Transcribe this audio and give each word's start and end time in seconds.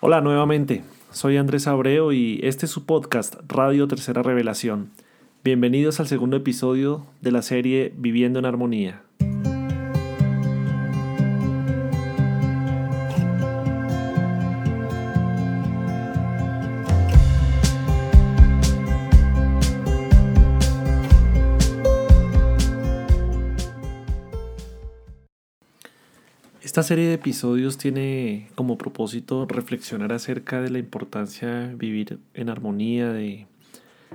Hola 0.00 0.20
nuevamente, 0.20 0.84
soy 1.10 1.38
Andrés 1.38 1.66
Abreu 1.66 2.12
y 2.12 2.38
este 2.44 2.66
es 2.66 2.70
su 2.70 2.86
podcast 2.86 3.34
Radio 3.48 3.88
Tercera 3.88 4.22
Revelación. 4.22 4.92
Bienvenidos 5.42 5.98
al 5.98 6.06
segundo 6.06 6.36
episodio 6.36 7.04
de 7.20 7.32
la 7.32 7.42
serie 7.42 7.92
Viviendo 7.96 8.38
en 8.38 8.44
Armonía. 8.44 9.02
Esta 26.78 26.90
serie 26.94 27.08
de 27.08 27.14
episodios 27.14 27.76
tiene 27.76 28.50
como 28.54 28.78
propósito 28.78 29.46
reflexionar 29.48 30.12
acerca 30.12 30.62
de 30.62 30.70
la 30.70 30.78
importancia 30.78 31.66
de 31.66 31.74
vivir 31.74 32.20
en 32.34 32.50
armonía, 32.50 33.12
de 33.12 33.48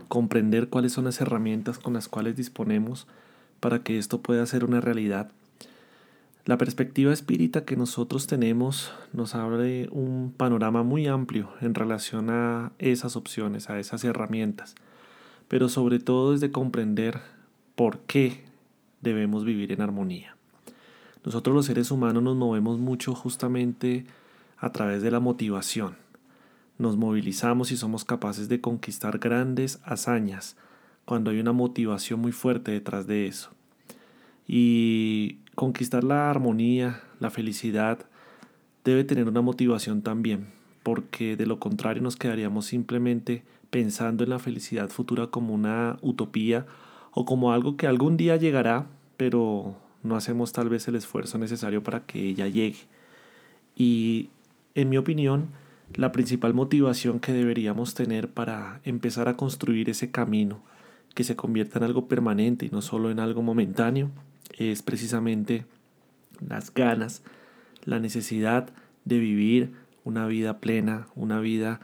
comprender 0.07 0.69
cuáles 0.69 0.93
son 0.93 1.03
las 1.03 1.19
herramientas 1.19 1.77
con 1.77 1.91
las 1.91 2.07
cuales 2.07 2.37
disponemos 2.37 3.05
para 3.59 3.83
que 3.83 3.97
esto 3.97 4.21
pueda 4.21 4.45
ser 4.45 4.63
una 4.63 4.79
realidad. 4.79 5.29
La 6.45 6.57
perspectiva 6.57 7.11
espírita 7.11 7.65
que 7.65 7.75
nosotros 7.75 8.27
tenemos 8.27 8.93
nos 9.11 9.35
abre 9.35 9.89
un 9.91 10.31
panorama 10.31 10.83
muy 10.83 11.05
amplio 11.07 11.49
en 11.59 11.75
relación 11.75 12.29
a 12.29 12.71
esas 12.79 13.17
opciones, 13.17 13.69
a 13.69 13.77
esas 13.77 14.05
herramientas, 14.05 14.75
pero 15.49 15.67
sobre 15.67 15.99
todo 15.99 16.33
es 16.33 16.39
de 16.39 16.51
comprender 16.51 17.19
por 17.75 17.99
qué 18.07 18.45
debemos 19.01 19.43
vivir 19.43 19.73
en 19.73 19.81
armonía. 19.81 20.37
Nosotros 21.25 21.55
los 21.55 21.65
seres 21.65 21.91
humanos 21.91 22.21
nos 22.21 22.35
movemos 22.35 22.79
mucho 22.79 23.15
justamente 23.15 24.05
a 24.57 24.71
través 24.71 25.01
de 25.01 25.11
la 25.11 25.19
motivación. 25.19 25.95
Nos 26.77 26.97
movilizamos 26.97 27.71
y 27.71 27.77
somos 27.77 28.03
capaces 28.03 28.49
de 28.49 28.59
conquistar 28.59 29.19
grandes 29.19 29.79
hazañas 29.83 30.57
cuando 31.05 31.31
hay 31.31 31.39
una 31.39 31.53
motivación 31.53 32.19
muy 32.19 32.31
fuerte 32.31 32.71
detrás 32.71 33.07
de 33.07 33.27
eso. 33.27 33.51
Y 34.47 35.37
conquistar 35.55 36.03
la 36.03 36.29
armonía, 36.29 37.01
la 37.19 37.29
felicidad, 37.29 37.99
debe 38.83 39.03
tener 39.03 39.27
una 39.27 39.41
motivación 39.41 40.01
también, 40.01 40.47
porque 40.83 41.37
de 41.37 41.45
lo 41.45 41.59
contrario 41.59 42.03
nos 42.03 42.17
quedaríamos 42.17 42.65
simplemente 42.65 43.43
pensando 43.69 44.23
en 44.23 44.29
la 44.29 44.39
felicidad 44.39 44.89
futura 44.89 45.27
como 45.27 45.53
una 45.53 45.97
utopía 46.01 46.65
o 47.11 47.25
como 47.25 47.53
algo 47.53 47.77
que 47.77 47.87
algún 47.87 48.17
día 48.17 48.35
llegará, 48.35 48.87
pero 49.17 49.75
no 50.03 50.15
hacemos 50.15 50.51
tal 50.51 50.69
vez 50.69 50.87
el 50.87 50.95
esfuerzo 50.95 51.37
necesario 51.37 51.83
para 51.83 52.01
que 52.05 52.21
ella 52.21 52.47
llegue. 52.47 52.79
Y 53.75 54.29
en 54.75 54.89
mi 54.89 54.97
opinión, 54.97 55.49
la 55.95 56.11
principal 56.11 56.53
motivación 56.53 57.19
que 57.19 57.33
deberíamos 57.33 57.93
tener 57.93 58.29
para 58.29 58.81
empezar 58.83 59.27
a 59.27 59.37
construir 59.37 59.89
ese 59.89 60.11
camino 60.11 60.61
que 61.13 61.23
se 61.23 61.35
convierta 61.35 61.79
en 61.79 61.85
algo 61.85 62.07
permanente 62.07 62.65
y 62.65 62.69
no 62.69 62.81
solo 62.81 63.11
en 63.11 63.19
algo 63.19 63.41
momentáneo 63.41 64.09
es 64.57 64.81
precisamente 64.81 65.65
las 66.47 66.73
ganas, 66.73 67.23
la 67.85 67.99
necesidad 67.99 68.69
de 69.05 69.19
vivir 69.19 69.71
una 70.03 70.27
vida 70.27 70.59
plena, 70.59 71.07
una 71.15 71.39
vida 71.39 71.79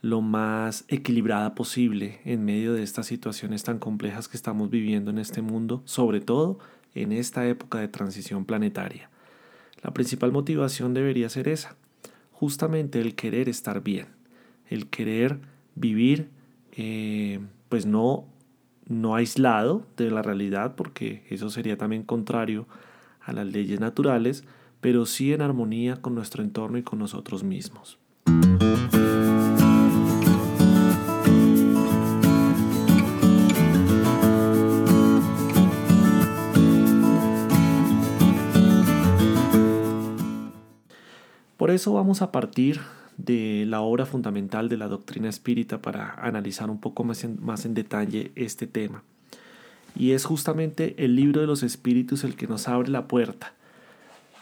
lo 0.00 0.20
más 0.20 0.84
equilibrada 0.88 1.54
posible 1.54 2.20
en 2.24 2.44
medio 2.44 2.72
de 2.72 2.84
estas 2.84 3.06
situaciones 3.06 3.64
tan 3.64 3.78
complejas 3.78 4.28
que 4.28 4.36
estamos 4.36 4.70
viviendo 4.70 5.10
en 5.10 5.18
este 5.18 5.42
mundo, 5.42 5.82
sobre 5.84 6.20
todo 6.20 6.58
en 6.94 7.12
esta 7.12 7.46
época 7.46 7.78
de 7.78 7.88
transición 7.88 8.44
planetaria. 8.44 9.10
La 9.82 9.92
principal 9.92 10.32
motivación 10.32 10.94
debería 10.94 11.28
ser 11.28 11.48
esa, 11.48 11.76
justamente 12.32 13.00
el 13.00 13.14
querer 13.14 13.48
estar 13.48 13.82
bien, 13.82 14.06
el 14.68 14.88
querer 14.88 15.38
vivir 15.74 16.30
eh, 16.72 17.40
pues 17.68 17.86
no, 17.86 18.24
no 18.86 19.14
aislado 19.14 19.86
de 19.96 20.10
la 20.10 20.22
realidad, 20.22 20.74
porque 20.76 21.24
eso 21.28 21.50
sería 21.50 21.76
también 21.76 22.02
contrario 22.02 22.66
a 23.20 23.32
las 23.32 23.46
leyes 23.46 23.80
naturales, 23.80 24.44
pero 24.80 25.06
sí 25.06 25.32
en 25.32 25.42
armonía 25.42 25.96
con 25.96 26.14
nuestro 26.14 26.42
entorno 26.42 26.78
y 26.78 26.82
con 26.82 26.98
nosotros 26.98 27.44
mismos. 27.44 27.98
Por 41.58 41.72
eso 41.72 41.92
vamos 41.92 42.22
a 42.22 42.30
partir 42.30 42.80
de 43.16 43.64
la 43.66 43.80
obra 43.80 44.06
fundamental 44.06 44.68
de 44.68 44.76
la 44.76 44.86
doctrina 44.86 45.28
espírita 45.28 45.82
para 45.82 46.14
analizar 46.14 46.70
un 46.70 46.78
poco 46.78 47.02
más 47.02 47.24
en, 47.24 47.44
más 47.44 47.66
en 47.66 47.74
detalle 47.74 48.30
este 48.36 48.68
tema. 48.68 49.02
Y 49.96 50.12
es 50.12 50.24
justamente 50.24 50.94
el 51.04 51.16
libro 51.16 51.40
de 51.40 51.48
los 51.48 51.64
espíritus 51.64 52.22
el 52.22 52.36
que 52.36 52.46
nos 52.46 52.68
abre 52.68 52.90
la 52.90 53.08
puerta 53.08 53.54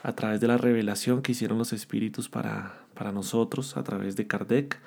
a 0.03 0.15
través 0.15 0.43
de 0.43 0.49
la 0.49 0.59
revelación 0.59 1.23
que 1.23 1.33
hicieron 1.33 1.57
los 1.57 1.73
espíritus 1.73 2.29
para, 2.29 2.79
para 2.93 3.13
nosotros, 3.13 3.79
a 3.79 3.83
través 3.83 4.15
de 4.17 4.27
Kardec. 4.27 4.79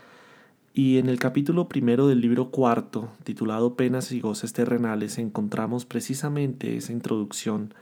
Y 0.75 1.00
en 1.00 1.09
el 1.09 1.18
capítulo 1.18 1.68
primero 1.68 2.07
del 2.07 2.22
libro 2.22 2.51
cuarto, 2.51 3.09
titulado 3.23 3.73
Penas 3.73 4.12
y 4.12 4.22
Goces 4.22 4.53
Terrenales, 4.53 5.18
encontramos 5.18 5.85
precisamente 5.85 6.78
esa 6.78 6.94
introducción 6.94 7.73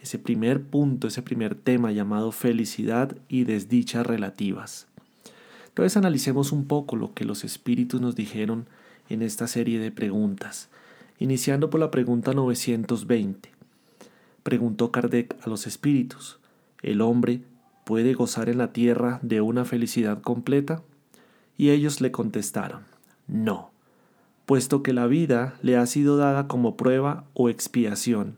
ese 0.00 0.18
primer 0.18 0.62
punto, 0.62 1.08
ese 1.08 1.22
primer 1.22 1.54
tema 1.54 1.92
llamado 1.92 2.32
felicidad 2.32 3.16
y 3.28 3.44
desdichas 3.44 4.06
relativas. 4.06 4.86
Entonces 5.68 5.96
analicemos 5.96 6.52
un 6.52 6.66
poco 6.66 6.96
lo 6.96 7.12
que 7.12 7.24
los 7.24 7.44
espíritus 7.44 8.00
nos 8.00 8.14
dijeron 8.14 8.66
en 9.08 9.22
esta 9.22 9.46
serie 9.46 9.78
de 9.78 9.90
preguntas, 9.90 10.68
iniciando 11.18 11.70
por 11.70 11.80
la 11.80 11.90
pregunta 11.90 12.32
920. 12.32 13.50
Preguntó 14.42 14.92
Kardec 14.92 15.36
a 15.44 15.50
los 15.50 15.66
espíritus, 15.66 16.38
¿el 16.82 17.00
hombre 17.00 17.42
puede 17.84 18.14
gozar 18.14 18.48
en 18.48 18.58
la 18.58 18.72
tierra 18.72 19.18
de 19.22 19.40
una 19.40 19.64
felicidad 19.64 20.22
completa? 20.22 20.82
Y 21.58 21.70
ellos 21.70 22.00
le 22.00 22.10
contestaron, 22.10 22.84
no, 23.26 23.70
puesto 24.46 24.82
que 24.82 24.92
la 24.92 25.06
vida 25.06 25.56
le 25.62 25.76
ha 25.76 25.84
sido 25.86 26.16
dada 26.16 26.48
como 26.48 26.76
prueba 26.76 27.24
o 27.34 27.48
expiación. 27.48 28.36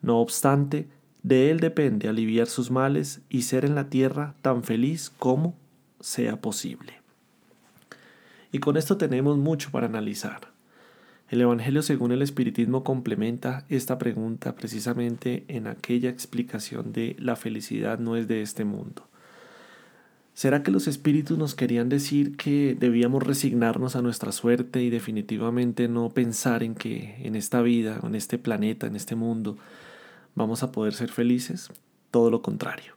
No 0.00 0.20
obstante, 0.20 0.88
de 1.28 1.50
Él 1.50 1.60
depende 1.60 2.08
aliviar 2.08 2.46
sus 2.46 2.70
males 2.70 3.20
y 3.28 3.42
ser 3.42 3.66
en 3.66 3.74
la 3.74 3.90
tierra 3.90 4.34
tan 4.40 4.64
feliz 4.64 5.12
como 5.18 5.54
sea 6.00 6.40
posible. 6.40 6.94
Y 8.50 8.60
con 8.60 8.78
esto 8.78 8.96
tenemos 8.96 9.36
mucho 9.36 9.70
para 9.70 9.88
analizar. 9.88 10.48
El 11.28 11.42
Evangelio 11.42 11.82
según 11.82 12.12
el 12.12 12.22
Espiritismo 12.22 12.82
complementa 12.82 13.66
esta 13.68 13.98
pregunta 13.98 14.54
precisamente 14.54 15.44
en 15.48 15.66
aquella 15.66 16.08
explicación 16.08 16.94
de 16.94 17.14
la 17.18 17.36
felicidad 17.36 17.98
no 17.98 18.16
es 18.16 18.26
de 18.26 18.40
este 18.40 18.64
mundo. 18.64 19.06
¿Será 20.32 20.62
que 20.62 20.70
los 20.70 20.86
espíritus 20.86 21.36
nos 21.36 21.54
querían 21.54 21.90
decir 21.90 22.38
que 22.38 22.74
debíamos 22.78 23.22
resignarnos 23.22 23.96
a 23.96 24.02
nuestra 24.02 24.32
suerte 24.32 24.82
y 24.82 24.88
definitivamente 24.88 25.88
no 25.88 26.08
pensar 26.08 26.62
en 26.62 26.74
que 26.74 27.16
en 27.22 27.34
esta 27.34 27.60
vida, 27.60 28.00
en 28.02 28.14
este 28.14 28.38
planeta, 28.38 28.86
en 28.86 28.96
este 28.96 29.14
mundo, 29.14 29.58
vamos 30.38 30.62
a 30.62 30.72
poder 30.72 30.94
ser 30.94 31.10
felices, 31.10 31.70
todo 32.10 32.30
lo 32.30 32.40
contrario. 32.40 32.94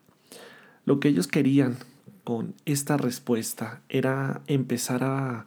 Lo 0.85 0.99
que 0.99 1.09
ellos 1.09 1.27
querían 1.27 1.77
con 2.23 2.53
esta 2.65 2.97
respuesta 2.97 3.81
era 3.89 4.41
empezar 4.47 5.03
a 5.03 5.45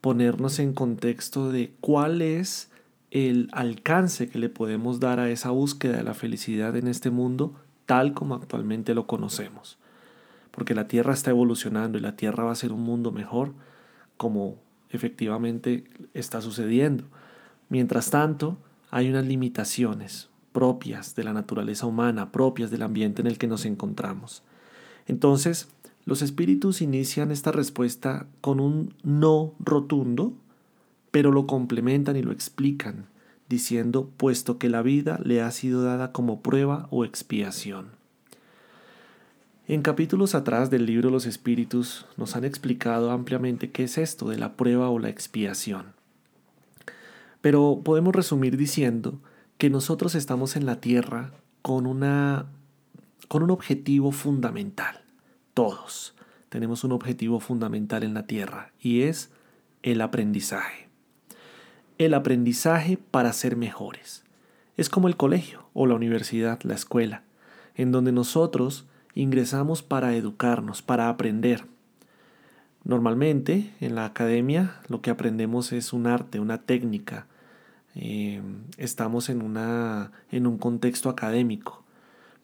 ponernos 0.00 0.58
en 0.58 0.74
contexto 0.74 1.50
de 1.50 1.72
cuál 1.80 2.20
es 2.20 2.70
el 3.10 3.48
alcance 3.52 4.28
que 4.28 4.38
le 4.38 4.48
podemos 4.48 5.00
dar 5.00 5.20
a 5.20 5.30
esa 5.30 5.50
búsqueda 5.50 5.96
de 5.96 6.02
la 6.02 6.14
felicidad 6.14 6.76
en 6.76 6.88
este 6.88 7.10
mundo 7.10 7.54
tal 7.86 8.12
como 8.12 8.34
actualmente 8.34 8.94
lo 8.94 9.06
conocemos. 9.06 9.78
Porque 10.50 10.74
la 10.74 10.88
Tierra 10.88 11.12
está 11.12 11.30
evolucionando 11.30 11.98
y 11.98 12.00
la 12.00 12.16
Tierra 12.16 12.44
va 12.44 12.52
a 12.52 12.56
ser 12.56 12.72
un 12.72 12.82
mundo 12.82 13.12
mejor 13.12 13.52
como 14.16 14.56
efectivamente 14.90 15.84
está 16.14 16.40
sucediendo. 16.40 17.04
Mientras 17.68 18.10
tanto, 18.10 18.58
hay 18.90 19.08
unas 19.08 19.26
limitaciones, 19.26 20.28
propias 20.56 21.14
de 21.14 21.22
la 21.22 21.34
naturaleza 21.34 21.84
humana, 21.84 22.32
propias 22.32 22.70
del 22.70 22.80
ambiente 22.80 23.20
en 23.20 23.26
el 23.26 23.36
que 23.36 23.46
nos 23.46 23.66
encontramos. 23.66 24.42
Entonces, 25.06 25.68
los 26.06 26.22
espíritus 26.22 26.80
inician 26.80 27.30
esta 27.30 27.52
respuesta 27.52 28.26
con 28.40 28.58
un 28.58 28.94
no 29.02 29.52
rotundo, 29.58 30.32
pero 31.10 31.30
lo 31.30 31.46
complementan 31.46 32.16
y 32.16 32.22
lo 32.22 32.32
explican, 32.32 33.04
diciendo, 33.50 34.10
puesto 34.16 34.56
que 34.56 34.70
la 34.70 34.80
vida 34.80 35.20
le 35.22 35.42
ha 35.42 35.50
sido 35.50 35.82
dada 35.82 36.10
como 36.12 36.40
prueba 36.40 36.88
o 36.90 37.04
expiación. 37.04 37.88
En 39.68 39.82
capítulos 39.82 40.34
atrás 40.34 40.70
del 40.70 40.86
libro 40.86 41.10
Los 41.10 41.26
Espíritus 41.26 42.06
nos 42.16 42.34
han 42.34 42.46
explicado 42.46 43.10
ampliamente 43.10 43.72
qué 43.72 43.84
es 43.84 43.98
esto 43.98 44.30
de 44.30 44.38
la 44.38 44.56
prueba 44.56 44.88
o 44.88 44.98
la 44.98 45.10
expiación. 45.10 45.92
Pero 47.42 47.82
podemos 47.84 48.14
resumir 48.16 48.56
diciendo 48.56 49.20
que 49.58 49.70
nosotros 49.70 50.14
estamos 50.14 50.56
en 50.56 50.66
la 50.66 50.80
tierra 50.80 51.32
con, 51.62 51.86
una, 51.86 52.46
con 53.28 53.42
un 53.42 53.50
objetivo 53.50 54.12
fundamental. 54.12 55.02
Todos 55.54 56.16
tenemos 56.48 56.84
un 56.84 56.92
objetivo 56.92 57.40
fundamental 57.40 58.02
en 58.02 58.14
la 58.14 58.26
Tierra 58.26 58.72
y 58.80 59.02
es 59.02 59.30
el 59.82 60.00
aprendizaje. 60.00 60.88
El 61.98 62.14
aprendizaje 62.14 62.98
para 63.10 63.32
ser 63.32 63.56
mejores. 63.56 64.24
Es 64.76 64.88
como 64.88 65.08
el 65.08 65.16
colegio 65.16 65.68
o 65.74 65.86
la 65.86 65.94
universidad, 65.94 66.60
la 66.62 66.74
escuela, 66.74 67.22
en 67.74 67.92
donde 67.92 68.12
nosotros 68.12 68.86
ingresamos 69.14 69.82
para 69.82 70.14
educarnos, 70.14 70.82
para 70.82 71.08
aprender. 71.08 71.64
Normalmente 72.84 73.72
en 73.80 73.94
la 73.94 74.04
academia 74.04 74.80
lo 74.88 75.00
que 75.00 75.10
aprendemos 75.10 75.72
es 75.72 75.92
un 75.92 76.06
arte, 76.06 76.38
una 76.38 76.62
técnica. 76.62 77.26
Eh, 77.96 78.40
estamos 78.76 79.28
en, 79.28 79.42
una, 79.42 80.12
en 80.30 80.46
un 80.46 80.58
contexto 80.58 81.08
académico 81.08 81.86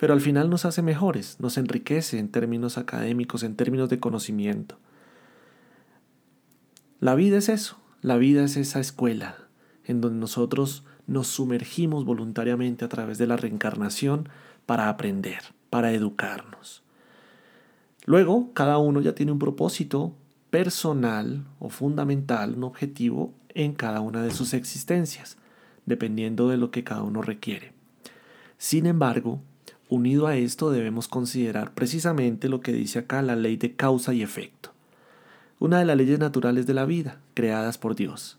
pero 0.02 0.14
al 0.14 0.20
final 0.20 0.50
nos 0.50 0.64
hace 0.64 0.82
mejores, 0.82 1.36
nos 1.38 1.56
enriquece 1.58 2.18
en 2.18 2.28
términos 2.28 2.76
académicos, 2.76 3.44
en 3.44 3.54
términos 3.54 3.88
de 3.88 4.00
conocimiento. 4.00 4.76
La 6.98 7.14
vida 7.14 7.38
es 7.38 7.48
eso, 7.48 7.78
la 8.00 8.16
vida 8.16 8.42
es 8.42 8.56
esa 8.56 8.80
escuela 8.80 9.36
en 9.84 10.00
donde 10.00 10.18
nosotros 10.18 10.82
nos 11.06 11.28
sumergimos 11.28 12.04
voluntariamente 12.04 12.84
a 12.84 12.88
través 12.88 13.16
de 13.16 13.28
la 13.28 13.36
reencarnación 13.36 14.28
para 14.66 14.88
aprender, 14.88 15.38
para 15.70 15.92
educarnos. 15.92 16.82
Luego, 18.04 18.52
cada 18.54 18.78
uno 18.78 19.00
ya 19.02 19.14
tiene 19.14 19.30
un 19.30 19.38
propósito 19.38 20.16
personal 20.50 21.46
o 21.60 21.68
fundamental, 21.68 22.54
un 22.56 22.64
objetivo 22.64 23.34
en 23.50 23.72
cada 23.72 24.00
una 24.00 24.20
de 24.24 24.32
sus 24.32 24.52
existencias, 24.52 25.38
dependiendo 25.86 26.48
de 26.48 26.56
lo 26.56 26.70
que 26.70 26.84
cada 26.84 27.02
uno 27.02 27.22
requiere. 27.22 27.72
Sin 28.58 28.86
embargo, 28.86 29.40
Unido 29.92 30.26
a 30.26 30.38
esto 30.38 30.70
debemos 30.70 31.06
considerar 31.06 31.74
precisamente 31.74 32.48
lo 32.48 32.62
que 32.62 32.72
dice 32.72 33.00
acá 33.00 33.20
la 33.20 33.36
ley 33.36 33.58
de 33.58 33.76
causa 33.76 34.14
y 34.14 34.22
efecto, 34.22 34.72
una 35.58 35.80
de 35.80 35.84
las 35.84 35.98
leyes 35.98 36.18
naturales 36.18 36.66
de 36.66 36.72
la 36.72 36.86
vida, 36.86 37.20
creadas 37.34 37.76
por 37.76 37.94
Dios. 37.94 38.38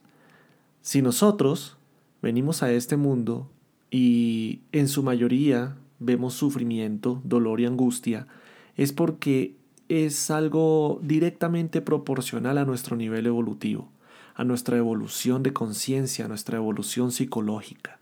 Si 0.82 1.04
nosotros 1.04 1.78
venimos 2.24 2.64
a 2.64 2.72
este 2.72 2.98
mundo 2.98 3.52
y 3.92 4.62
en 4.72 4.88
su 4.88 5.04
mayoría 5.04 5.76
vemos 6.00 6.34
sufrimiento, 6.34 7.22
dolor 7.24 7.62
y 7.62 7.68
angustia, 7.68 8.26
es 8.76 8.92
porque 8.92 9.54
es 9.90 10.32
algo 10.32 11.00
directamente 11.04 11.82
proporcional 11.82 12.58
a 12.58 12.66
nuestro 12.66 12.96
nivel 12.98 13.28
evolutivo, 13.28 13.92
a 14.36 14.44
nuestra 14.44 14.78
evolución 14.78 15.44
de 15.44 15.54
conciencia, 15.54 16.26
a 16.26 16.28
nuestra 16.28 16.58
evolución 16.58 17.12
psicológica. 17.12 18.00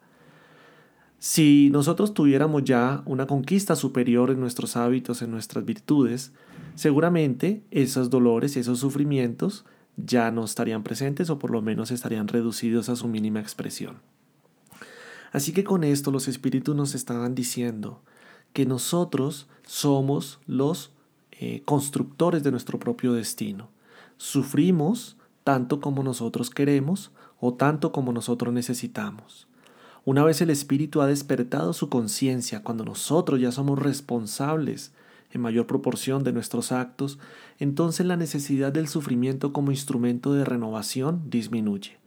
Si 1.20 1.70
nosotros 1.72 2.14
tuviéramos 2.16 2.64
ya 2.64 3.04
una 3.06 3.28
conquista 3.28 3.76
superior 3.76 4.32
en 4.32 4.40
nuestros 4.40 4.76
hábitos, 4.76 5.22
en 5.22 5.30
nuestras 5.30 5.64
virtudes, 5.66 6.34
seguramente 6.74 7.62
esos 7.70 8.10
dolores, 8.10 8.58
esos 8.58 8.80
sufrimientos 8.80 9.66
ya 9.98 10.32
no 10.32 10.44
estarían 10.44 10.82
presentes 10.82 11.30
o 11.30 11.38
por 11.38 11.52
lo 11.52 11.62
menos 11.62 11.92
estarían 11.92 12.28
reducidos 12.28 12.90
a 12.90 12.96
su 12.96 13.08
mínima 13.08 13.40
expresión. 13.40 13.98
Así 15.32 15.54
que 15.54 15.64
con 15.64 15.84
esto 15.84 16.12
los 16.12 16.28
espíritus 16.28 16.76
nos 16.76 16.96
estaban 16.96 17.36
diciendo 17.36 18.02
que 18.54 18.66
nosotros 18.66 19.48
somos 19.64 20.40
los 20.48 20.92
eh, 21.32 21.62
constructores 21.66 22.44
de 22.44 22.52
nuestro 22.52 22.80
propio 22.80 23.14
destino. 23.14 23.70
Sufrimos 24.18 25.18
tanto 25.44 25.80
como 25.80 26.04
nosotros 26.04 26.50
queremos 26.50 27.12
o 27.40 27.54
tanto 27.54 27.92
como 27.92 28.14
nosotros 28.14 28.54
necesitamos. 28.54 29.48
Una 30.04 30.24
vez 30.24 30.42
el 30.42 30.50
Espíritu 30.50 31.02
ha 31.02 31.08
despertado 31.08 31.74
su 31.74 31.90
conciencia, 31.90 32.64
cuando 32.64 32.84
nosotros 32.84 33.40
ya 33.40 33.52
somos 33.52 33.78
responsables 33.78 34.94
en 35.32 35.42
mayor 35.42 35.68
proporción 35.68 36.24
de 36.24 36.34
nuestros 36.34 36.72
actos, 36.72 37.20
entonces 37.60 38.06
la 38.06 38.18
necesidad 38.18 38.72
del 38.72 38.88
sufrimiento 38.88 39.54
como 39.54 39.72
instrumento 39.72 40.34
de 40.34 40.44
renovación 40.44 41.30
disminuye, 41.30 41.98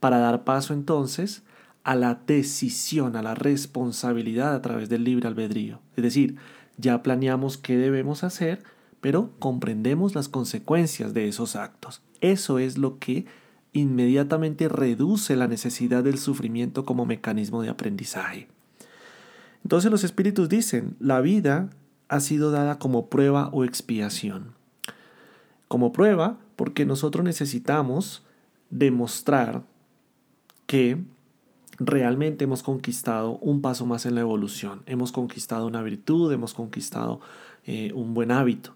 para 0.00 0.18
dar 0.18 0.44
paso 0.44 0.72
entonces 0.72 1.42
a 1.84 1.96
la 1.96 2.20
decisión, 2.26 3.16
a 3.16 3.22
la 3.22 3.34
responsabilidad 3.34 4.54
a 4.54 4.62
través 4.62 4.88
del 4.88 5.04
libre 5.04 5.26
albedrío. 5.26 5.80
Es 5.96 6.04
decir, 6.04 6.36
ya 6.76 7.02
planeamos 7.02 7.58
qué 7.58 7.76
debemos 7.76 8.24
hacer, 8.24 8.62
pero 9.00 9.30
comprendemos 9.40 10.14
las 10.14 10.28
consecuencias 10.28 11.12
de 11.12 11.28
esos 11.28 11.56
actos. 11.56 12.02
Eso 12.22 12.58
es 12.58 12.78
lo 12.78 12.98
que 12.98 13.26
inmediatamente 13.74 14.68
reduce 14.68 15.36
la 15.36 15.48
necesidad 15.48 16.04
del 16.04 16.18
sufrimiento 16.18 16.84
como 16.84 17.04
mecanismo 17.04 17.62
de 17.62 17.68
aprendizaje. 17.68 18.48
Entonces 19.64 19.90
los 19.90 20.04
espíritus 20.04 20.48
dicen, 20.48 20.96
la 21.00 21.20
vida 21.20 21.68
ha 22.08 22.20
sido 22.20 22.50
dada 22.50 22.78
como 22.78 23.08
prueba 23.08 23.48
o 23.52 23.64
expiación. 23.64 24.54
Como 25.68 25.92
prueba 25.92 26.38
porque 26.56 26.86
nosotros 26.86 27.24
necesitamos 27.24 28.22
demostrar 28.70 29.62
que 30.66 31.02
realmente 31.78 32.44
hemos 32.44 32.62
conquistado 32.62 33.38
un 33.38 33.62
paso 33.62 33.84
más 33.84 34.06
en 34.06 34.14
la 34.14 34.20
evolución, 34.20 34.82
hemos 34.86 35.10
conquistado 35.10 35.66
una 35.66 35.82
virtud, 35.82 36.32
hemos 36.32 36.54
conquistado 36.54 37.20
eh, 37.66 37.92
un 37.94 38.14
buen 38.14 38.30
hábito. 38.30 38.74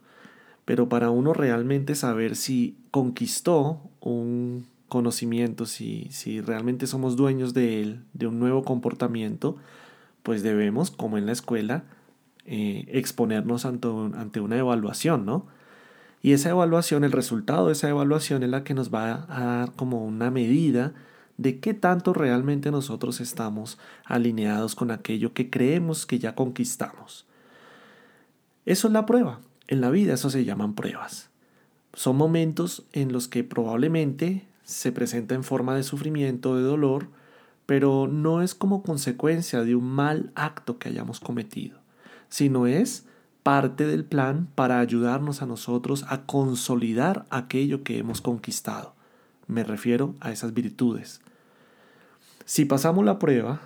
Pero 0.66 0.90
para 0.90 1.08
uno 1.08 1.32
realmente 1.32 1.94
saber 1.94 2.36
si 2.36 2.76
conquistó 2.90 3.80
un 4.00 4.66
conocimiento, 4.88 5.64
si, 5.64 6.08
si 6.10 6.42
realmente 6.42 6.86
somos 6.86 7.16
dueños 7.16 7.54
de 7.54 7.80
él, 7.80 8.04
de 8.12 8.26
un 8.26 8.38
nuevo 8.38 8.62
comportamiento, 8.64 9.56
pues 10.22 10.42
debemos, 10.42 10.90
como 10.90 11.16
en 11.16 11.24
la 11.24 11.32
escuela, 11.32 11.84
eh, 12.44 12.84
exponernos 12.88 13.64
ante, 13.64 13.88
ante 13.88 14.40
una 14.40 14.58
evaluación, 14.58 15.24
¿no? 15.24 15.46
Y 16.22 16.32
esa 16.32 16.50
evaluación, 16.50 17.04
el 17.04 17.12
resultado 17.12 17.68
de 17.68 17.72
esa 17.72 17.88
evaluación 17.88 18.42
es 18.42 18.50
la 18.50 18.64
que 18.64 18.74
nos 18.74 18.92
va 18.92 19.26
a 19.28 19.44
dar 19.44 19.72
como 19.72 20.04
una 20.04 20.30
medida 20.30 20.94
de 21.36 21.60
qué 21.60 21.74
tanto 21.74 22.12
realmente 22.12 22.70
nosotros 22.70 23.20
estamos 23.20 23.78
alineados 24.04 24.74
con 24.74 24.90
aquello 24.90 25.32
que 25.32 25.50
creemos 25.50 26.06
que 26.06 26.18
ya 26.18 26.34
conquistamos. 26.34 27.26
Eso 28.64 28.88
es 28.88 28.92
la 28.92 29.06
prueba. 29.06 29.40
En 29.68 29.80
la 29.80 29.90
vida 29.90 30.14
eso 30.14 30.30
se 30.30 30.44
llaman 30.44 30.74
pruebas. 30.74 31.30
Son 31.92 32.16
momentos 32.16 32.84
en 32.92 33.12
los 33.12 33.28
que 33.28 33.42
probablemente 33.42 34.46
se 34.62 34.92
presenta 34.92 35.34
en 35.34 35.44
forma 35.44 35.74
de 35.74 35.82
sufrimiento, 35.82 36.56
de 36.56 36.62
dolor, 36.62 37.08
pero 37.66 38.06
no 38.06 38.42
es 38.42 38.54
como 38.54 38.82
consecuencia 38.82 39.62
de 39.62 39.74
un 39.74 39.84
mal 39.84 40.30
acto 40.34 40.78
que 40.78 40.88
hayamos 40.88 41.20
cometido, 41.20 41.78
sino 42.28 42.66
es 42.66 43.06
parte 43.42 43.86
del 43.86 44.04
plan 44.04 44.48
para 44.54 44.80
ayudarnos 44.80 45.40
a 45.40 45.46
nosotros 45.46 46.04
a 46.08 46.26
consolidar 46.26 47.26
aquello 47.30 47.82
que 47.82 47.98
hemos 47.98 48.20
conquistado. 48.20 48.94
Me 49.46 49.62
refiero 49.62 50.14
a 50.20 50.32
esas 50.32 50.52
virtudes. 50.52 51.20
Si 52.44 52.64
pasamos 52.64 53.04
la 53.04 53.18
prueba, 53.18 53.60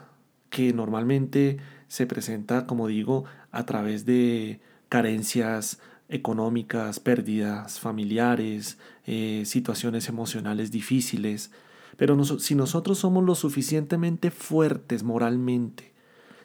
que 0.50 0.72
normalmente 0.72 1.58
se 1.88 2.06
presenta, 2.06 2.66
como 2.66 2.88
digo, 2.88 3.24
a 3.52 3.64
través 3.64 4.04
de 4.04 4.60
carencias 4.90 5.78
económicas, 6.10 7.00
pérdidas 7.00 7.80
familiares, 7.80 8.76
eh, 9.06 9.44
situaciones 9.46 10.08
emocionales 10.08 10.70
difíciles. 10.70 11.52
Pero 11.96 12.22
si 12.24 12.54
nosotros 12.54 12.98
somos 12.98 13.24
lo 13.24 13.34
suficientemente 13.34 14.30
fuertes 14.30 15.02
moralmente, 15.02 15.92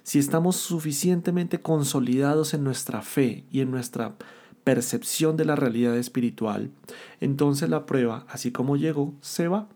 si 0.03 0.19
estamos 0.19 0.55
suficientemente 0.55 1.59
consolidados 1.61 2.53
en 2.53 2.63
nuestra 2.63 3.01
fe 3.01 3.43
y 3.51 3.61
en 3.61 3.71
nuestra 3.71 4.15
percepción 4.63 5.35
de 5.35 5.45
la 5.45 5.55
realidad 5.55 5.97
espiritual, 5.97 6.69
entonces 7.19 7.69
la 7.69 7.87
prueba, 7.87 8.25
así 8.29 8.51
como 8.51 8.77
llegó, 8.77 9.15
se 9.21 9.47
va. 9.47 9.67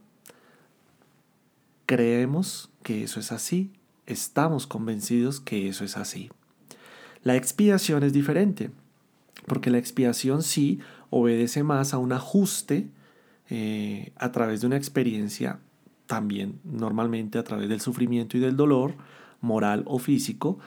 Creemos 1.87 2.69
que 2.83 3.03
eso 3.03 3.19
es 3.19 3.31
así, 3.31 3.71
estamos 4.05 4.67
convencidos 4.67 5.39
que 5.39 5.67
eso 5.67 5.83
es 5.83 5.97
así. 5.97 6.29
La 7.23 7.35
expiación 7.35 8.03
es 8.03 8.13
diferente 8.13 8.71
porque 9.47 9.71
la 9.71 9.77
expiación 9.77 10.43
sí 10.43 10.79
obedece 11.09 11.63
más 11.63 11.93
a 11.93 11.97
un 11.97 12.13
ajuste 12.13 12.87
eh, 13.49 14.11
a 14.15 14.31
través 14.31 14.61
de 14.61 14.67
una 14.67 14.77
experiencia, 14.77 15.59
también 16.05 16.59
normalmente 16.63 17.37
a 17.37 17.43
través 17.43 17.67
del 17.67 17.81
sufrimiento 17.81 18.37
y 18.37 18.39
del 18.39 18.55
dolor, 18.55 18.93
moral 19.41 19.83
o 19.85 19.99
físico, 19.99 20.59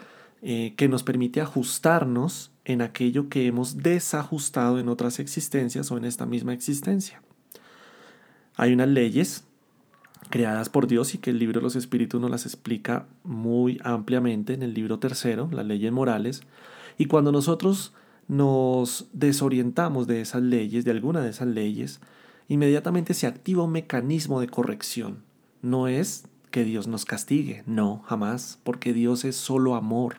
eh, 0.43 0.75
que 0.77 0.89
nos 0.89 1.05
permite 1.05 1.41
ajustarnos 1.41 2.51
en 2.65 2.83
aquello 2.83 3.29
que 3.29 3.47
hemos 3.47 3.79
desajustado 3.79 4.79
en 4.79 4.89
otras 4.89 5.21
existencias 5.21 5.91
o 5.91 5.97
en 5.97 6.05
esta 6.05 6.27
misma 6.27 6.53
existencia. 6.53 7.23
Hay 8.57 8.73
unas 8.73 8.89
leyes 8.89 9.45
creadas 10.33 10.71
por 10.71 10.87
Dios 10.87 11.15
y 11.15 11.19
que 11.19 11.29
el 11.29 11.39
libro 11.39 11.61
de 11.61 11.65
los 11.65 11.77
Espíritus 11.77 12.19
nos 12.19 12.31
las 12.31 12.47
explica 12.47 13.07
muy 13.23 13.79
ampliamente 13.85 14.55
en 14.55 14.63
el 14.63 14.73
libro 14.73 14.99
tercero, 14.99 15.51
las 15.53 15.67
leyes 15.67 15.93
morales, 15.93 16.41
y 16.97 17.05
cuando 17.05 17.33
nosotros 17.33 17.93
nos 18.29 19.09
desorientamos 19.13 20.07
de 20.07 20.23
esas 20.23 20.41
leyes, 20.41 20.87
de 20.87 20.91
alguna 20.91 21.21
de 21.21 21.29
esas 21.29 21.49
leyes, 21.49 22.01
inmediatamente 22.49 23.13
se 23.13 23.27
activa 23.27 23.65
un 23.65 23.73
mecanismo 23.73 24.41
de 24.41 24.49
corrección. 24.49 25.23
No 25.61 25.87
es 25.87 26.25
que 26.51 26.65
Dios 26.65 26.89
nos 26.89 27.05
castigue, 27.05 27.63
no, 27.67 28.03
jamás, 28.07 28.59
porque 28.65 28.95
Dios 28.95 29.27
es 29.27 29.37
solo 29.37 29.75
amor. 29.75 30.17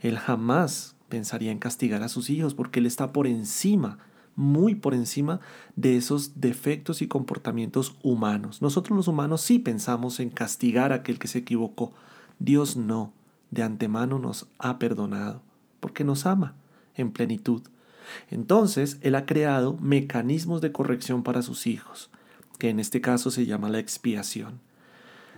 Él 0.00 0.16
jamás 0.16 0.96
pensaría 1.10 1.52
en 1.52 1.58
castigar 1.58 2.02
a 2.02 2.08
sus 2.08 2.30
hijos 2.30 2.54
porque 2.54 2.80
Él 2.80 2.86
está 2.86 3.12
por 3.12 3.26
encima 3.26 3.98
muy 4.36 4.74
por 4.74 4.94
encima 4.94 5.40
de 5.74 5.96
esos 5.96 6.40
defectos 6.40 7.02
y 7.02 7.08
comportamientos 7.08 7.96
humanos. 8.02 8.62
Nosotros 8.62 8.96
los 8.96 9.08
humanos 9.08 9.40
sí 9.40 9.58
pensamos 9.58 10.20
en 10.20 10.30
castigar 10.30 10.92
a 10.92 10.96
aquel 10.96 11.18
que 11.18 11.28
se 11.28 11.38
equivocó. 11.38 11.92
Dios 12.38 12.76
no, 12.76 13.12
de 13.50 13.62
antemano 13.62 14.18
nos 14.18 14.46
ha 14.58 14.78
perdonado, 14.78 15.42
porque 15.80 16.04
nos 16.04 16.26
ama 16.26 16.54
en 16.94 17.10
plenitud. 17.10 17.62
Entonces, 18.30 18.98
Él 19.00 19.14
ha 19.14 19.26
creado 19.26 19.76
mecanismos 19.80 20.60
de 20.60 20.72
corrección 20.72 21.22
para 21.22 21.42
sus 21.42 21.66
hijos, 21.66 22.10
que 22.58 22.68
en 22.68 22.78
este 22.78 23.00
caso 23.00 23.30
se 23.30 23.46
llama 23.46 23.70
la 23.70 23.78
expiación. 23.78 24.60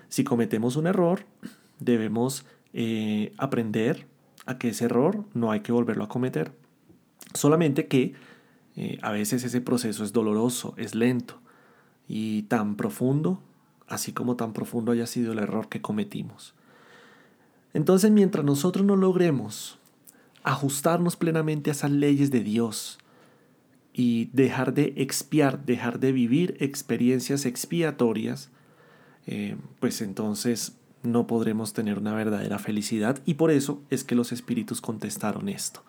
Si 0.08 0.24
cometemos 0.24 0.76
un 0.76 0.86
error, 0.86 1.24
debemos 1.80 2.44
eh, 2.72 3.32
aprender 3.38 4.06
a 4.46 4.58
que 4.58 4.70
ese 4.70 4.86
error 4.86 5.24
no 5.34 5.50
hay 5.50 5.60
que 5.60 5.72
volverlo 5.72 6.04
a 6.04 6.08
cometer. 6.08 6.52
Solamente 7.34 7.86
que 7.86 8.14
eh, 8.80 8.96
a 9.02 9.10
veces 9.10 9.42
ese 9.42 9.60
proceso 9.60 10.04
es 10.04 10.12
doloroso, 10.12 10.72
es 10.76 10.94
lento 10.94 11.40
y 12.06 12.42
tan 12.42 12.76
profundo, 12.76 13.42
así 13.88 14.12
como 14.12 14.36
tan 14.36 14.52
profundo 14.52 14.92
haya 14.92 15.08
sido 15.08 15.32
el 15.32 15.40
error 15.40 15.68
que 15.68 15.82
cometimos. 15.82 16.54
Entonces, 17.74 18.12
mientras 18.12 18.44
nosotros 18.44 18.86
no 18.86 18.94
logremos 18.94 19.80
ajustarnos 20.44 21.16
plenamente 21.16 21.70
a 21.70 21.72
esas 21.72 21.90
leyes 21.90 22.30
de 22.30 22.44
Dios 22.44 23.00
y 23.92 24.30
dejar 24.32 24.72
de 24.74 24.94
expiar, 24.96 25.66
dejar 25.66 25.98
de 25.98 26.12
vivir 26.12 26.56
experiencias 26.60 27.46
expiatorias, 27.46 28.50
eh, 29.26 29.56
pues 29.80 30.00
entonces 30.02 30.76
no 31.02 31.26
podremos 31.26 31.72
tener 31.72 31.98
una 31.98 32.14
verdadera 32.14 32.60
felicidad 32.60 33.20
y 33.26 33.34
por 33.34 33.50
eso 33.50 33.82
es 33.90 34.04
que 34.04 34.14
los 34.14 34.30
espíritus 34.30 34.80
contestaron 34.80 35.48
esto. 35.48 35.82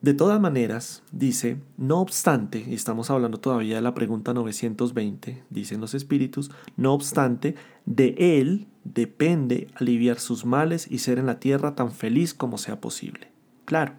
De 0.00 0.14
todas 0.14 0.40
maneras, 0.40 1.02
dice, 1.10 1.60
no 1.76 2.00
obstante, 2.00 2.64
y 2.68 2.74
estamos 2.74 3.10
hablando 3.10 3.38
todavía 3.38 3.76
de 3.76 3.82
la 3.82 3.94
pregunta 3.94 4.32
920, 4.32 5.42
dicen 5.50 5.80
los 5.80 5.92
espíritus, 5.94 6.52
no 6.76 6.94
obstante, 6.94 7.56
de 7.84 8.14
Él 8.16 8.68
depende 8.84 9.66
aliviar 9.74 10.20
sus 10.20 10.44
males 10.44 10.86
y 10.88 10.98
ser 10.98 11.18
en 11.18 11.26
la 11.26 11.40
tierra 11.40 11.74
tan 11.74 11.90
feliz 11.90 12.32
como 12.32 12.58
sea 12.58 12.80
posible. 12.80 13.32
Claro, 13.64 13.94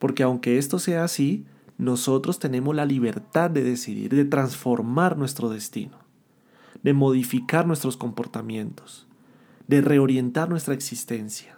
porque 0.00 0.24
aunque 0.24 0.58
esto 0.58 0.80
sea 0.80 1.04
así, 1.04 1.46
nosotros 1.78 2.40
tenemos 2.40 2.74
la 2.74 2.84
libertad 2.84 3.50
de 3.50 3.62
decidir, 3.62 4.12
de 4.12 4.24
transformar 4.24 5.16
nuestro 5.16 5.48
destino, 5.48 5.98
de 6.82 6.92
modificar 6.92 7.68
nuestros 7.68 7.96
comportamientos, 7.96 9.06
de 9.68 9.80
reorientar 9.80 10.48
nuestra 10.48 10.74
existencia. 10.74 11.53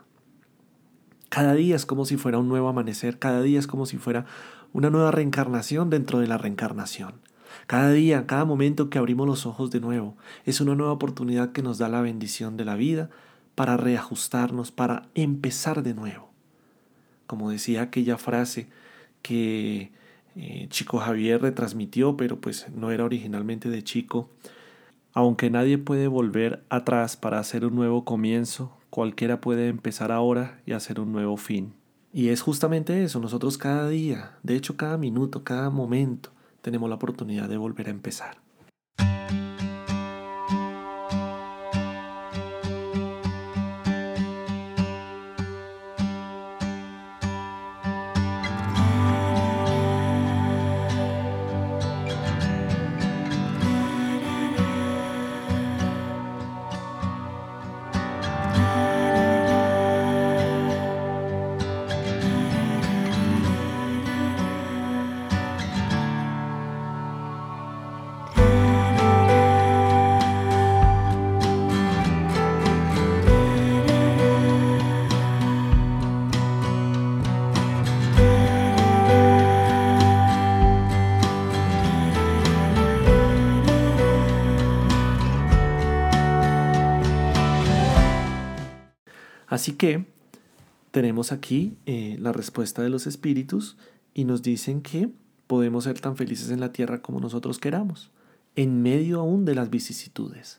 Cada 1.29 1.55
día 1.55 1.77
es 1.77 1.87
como 1.87 2.05
si 2.05 2.17
fuera 2.17 2.39
un 2.39 2.49
nuevo 2.49 2.69
amanecer, 2.69 3.19
cada 3.19 3.43
día 3.43 3.59
es 3.59 3.67
como 3.67 3.87
si 3.87 3.99
fuera 3.99 4.27
una 4.73 4.91
nueva 4.91 5.11
reencarnación 5.11 5.91
dentro 5.91 6.21
de 6.21 6.27
la 6.27 6.39
reencarnación. 6.39 7.15
Cada 7.67 7.91
día, 7.91 8.27
cada 8.27 8.45
momento 8.45 8.91
que 8.91 8.99
abrimos 8.99 9.27
los 9.27 9.47
ojos 9.47 9.71
de 9.71 9.81
nuevo, 9.81 10.17
es 10.45 10.61
una 10.61 10.75
nueva 10.75 10.93
oportunidad 10.93 11.53
que 11.53 11.63
nos 11.63 11.79
da 11.79 11.89
la 11.89 12.01
bendición 12.01 12.57
de 12.57 12.65
la 12.65 12.77
vida 12.77 13.11
para 13.55 13.77
reajustarnos, 13.77 14.71
para 14.71 15.09
empezar 15.15 15.83
de 15.83 15.95
nuevo. 15.95 16.31
Como 17.27 17.51
decía 17.51 17.83
aquella 17.83 18.19
frase 18.19 18.69
que 19.23 19.91
eh, 20.37 20.67
Chico 20.69 20.99
Javier 20.99 21.43
retransmitió, 21.43 22.17
pero 22.17 22.41
pues 22.41 22.67
no 22.75 22.91
era 22.91 23.05
originalmente 23.05 23.69
de 23.69 23.83
Chico, 23.83 24.31
aunque 25.17 25.49
nadie 25.49 25.79
puede 25.79 26.09
volver 26.09 26.63
atrás 26.69 27.17
para 27.17 27.39
hacer 27.39 27.65
un 27.65 27.75
nuevo 27.75 28.05
comienzo, 28.05 28.77
cualquiera 28.91 29.41
puede 29.41 29.69
empezar 29.69 30.13
ahora 30.13 30.61
y 30.67 30.73
hacer 30.73 31.01
un 31.01 31.11
nuevo 31.11 31.39
fin. 31.39 31.73
Y 32.13 32.29
es 32.29 32.43
justamente 32.43 33.03
eso, 33.03 33.19
nosotros 33.19 33.57
cada 33.57 33.89
día, 33.89 34.33
de 34.43 34.57
hecho 34.57 34.77
cada 34.77 34.99
minuto, 34.99 35.43
cada 35.43 35.71
momento, 35.71 36.33
tenemos 36.61 36.91
la 36.91 36.97
oportunidad 36.97 37.49
de 37.49 37.57
volver 37.57 37.87
a 37.87 37.93
empezar. 37.93 38.37
Así 89.57 89.73
que 89.73 90.05
tenemos 90.91 91.33
aquí 91.33 91.79
eh, 91.87 92.19
la 92.21 92.31
respuesta 92.31 92.83
de 92.83 92.91
los 92.91 93.07
espíritus 93.07 93.79
y 94.13 94.27
nos 94.27 94.43
dicen 94.43 94.83
que 94.83 95.09
podemos 95.47 95.85
ser 95.85 95.99
tan 95.99 96.15
felices 96.15 96.51
en 96.51 96.61
la 96.61 96.75
tierra 96.75 97.01
como 97.01 97.21
nosotros 97.21 97.59
queramos, 97.59 98.11
en 98.55 98.83
medio 98.83 99.19
aún 99.19 99.47
de 99.47 99.55
las 99.55 99.71
vicisitudes. 99.71 100.59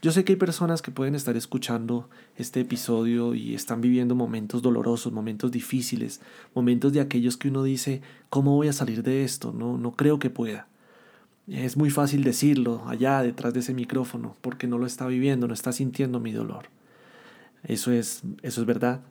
Yo 0.00 0.12
sé 0.12 0.24
que 0.24 0.32
hay 0.32 0.36
personas 0.36 0.80
que 0.80 0.90
pueden 0.90 1.14
estar 1.14 1.36
escuchando 1.36 2.08
este 2.38 2.60
episodio 2.60 3.34
y 3.34 3.54
están 3.54 3.82
viviendo 3.82 4.14
momentos 4.14 4.62
dolorosos, 4.62 5.12
momentos 5.12 5.52
difíciles, 5.52 6.22
momentos 6.54 6.94
de 6.94 7.02
aquellos 7.02 7.36
que 7.36 7.48
uno 7.48 7.62
dice, 7.62 8.00
¿cómo 8.30 8.56
voy 8.56 8.68
a 8.68 8.72
salir 8.72 9.02
de 9.02 9.24
esto? 9.24 9.52
No, 9.52 9.76
no 9.76 9.92
creo 9.92 10.18
que 10.18 10.30
pueda. 10.30 10.68
Es 11.48 11.76
muy 11.76 11.90
fácil 11.90 12.24
decirlo 12.24 12.82
allá 12.88 13.20
detrás 13.20 13.52
de 13.52 13.60
ese 13.60 13.74
micrófono 13.74 14.36
porque 14.40 14.66
no 14.66 14.78
lo 14.78 14.86
está 14.86 15.06
viviendo, 15.06 15.48
no 15.48 15.52
está 15.52 15.70
sintiendo 15.70 16.18
mi 16.18 16.32
dolor. 16.32 16.70
Eso 17.64 17.92
es, 17.92 18.22
eso 18.42 18.60
es 18.60 18.66
verdad. 18.66 19.02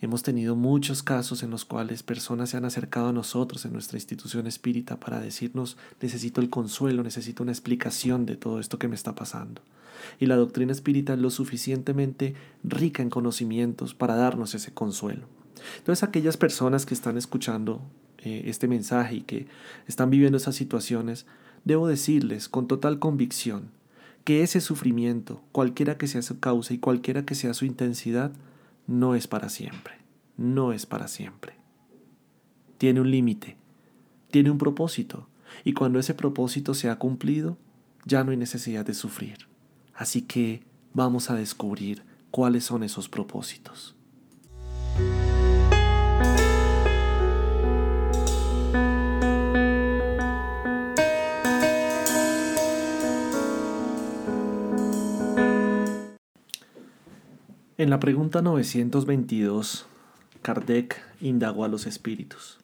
Hemos 0.00 0.22
tenido 0.22 0.56
muchos 0.56 1.02
casos 1.02 1.42
en 1.42 1.50
los 1.50 1.66
cuales 1.66 2.02
personas 2.02 2.50
se 2.50 2.56
han 2.56 2.64
acercado 2.64 3.08
a 3.08 3.12
nosotros 3.12 3.66
en 3.66 3.74
nuestra 3.74 3.98
institución 3.98 4.46
espírita 4.46 4.98
para 4.98 5.20
decirnos 5.20 5.76
necesito 6.00 6.40
el 6.40 6.48
consuelo, 6.48 7.02
necesito 7.02 7.42
una 7.42 7.52
explicación 7.52 8.24
de 8.24 8.36
todo 8.36 8.60
esto 8.60 8.78
que 8.78 8.88
me 8.88 8.94
está 8.94 9.14
pasando. 9.14 9.60
Y 10.18 10.24
la 10.24 10.36
doctrina 10.36 10.72
espírita 10.72 11.12
es 11.12 11.18
lo 11.18 11.28
suficientemente 11.28 12.34
rica 12.64 13.02
en 13.02 13.10
conocimientos 13.10 13.94
para 13.94 14.16
darnos 14.16 14.54
ese 14.54 14.72
consuelo. 14.72 15.26
Entonces 15.76 16.02
aquellas 16.02 16.38
personas 16.38 16.86
que 16.86 16.94
están 16.94 17.18
escuchando 17.18 17.82
eh, 18.18 18.44
este 18.46 18.68
mensaje 18.68 19.16
y 19.16 19.20
que 19.20 19.48
están 19.86 20.08
viviendo 20.08 20.38
esas 20.38 20.54
situaciones, 20.54 21.26
debo 21.64 21.86
decirles 21.86 22.48
con 22.48 22.68
total 22.68 22.98
convicción 22.98 23.68
que 24.24 24.42
ese 24.42 24.60
sufrimiento, 24.60 25.42
cualquiera 25.52 25.96
que 25.98 26.06
sea 26.06 26.22
su 26.22 26.40
causa 26.40 26.74
y 26.74 26.78
cualquiera 26.78 27.24
que 27.24 27.34
sea 27.34 27.54
su 27.54 27.64
intensidad, 27.64 28.32
no 28.86 29.14
es 29.14 29.26
para 29.26 29.48
siempre, 29.48 29.94
no 30.36 30.72
es 30.72 30.86
para 30.86 31.08
siempre. 31.08 31.54
Tiene 32.78 33.00
un 33.00 33.10
límite, 33.10 33.56
tiene 34.30 34.50
un 34.50 34.58
propósito, 34.58 35.28
y 35.64 35.72
cuando 35.72 35.98
ese 35.98 36.14
propósito 36.14 36.74
se 36.74 36.88
ha 36.90 36.98
cumplido, 36.98 37.56
ya 38.04 38.24
no 38.24 38.30
hay 38.30 38.36
necesidad 38.36 38.84
de 38.84 38.94
sufrir. 38.94 39.48
Así 39.94 40.22
que 40.22 40.62
vamos 40.94 41.30
a 41.30 41.34
descubrir 41.34 42.02
cuáles 42.30 42.64
son 42.64 42.82
esos 42.82 43.08
propósitos. 43.08 43.94
En 57.80 57.88
la 57.88 57.98
pregunta 57.98 58.42
922, 58.42 59.86
Kardec 60.42 61.00
indagó 61.22 61.64
a 61.64 61.68
los 61.68 61.86
espíritus. 61.86 62.58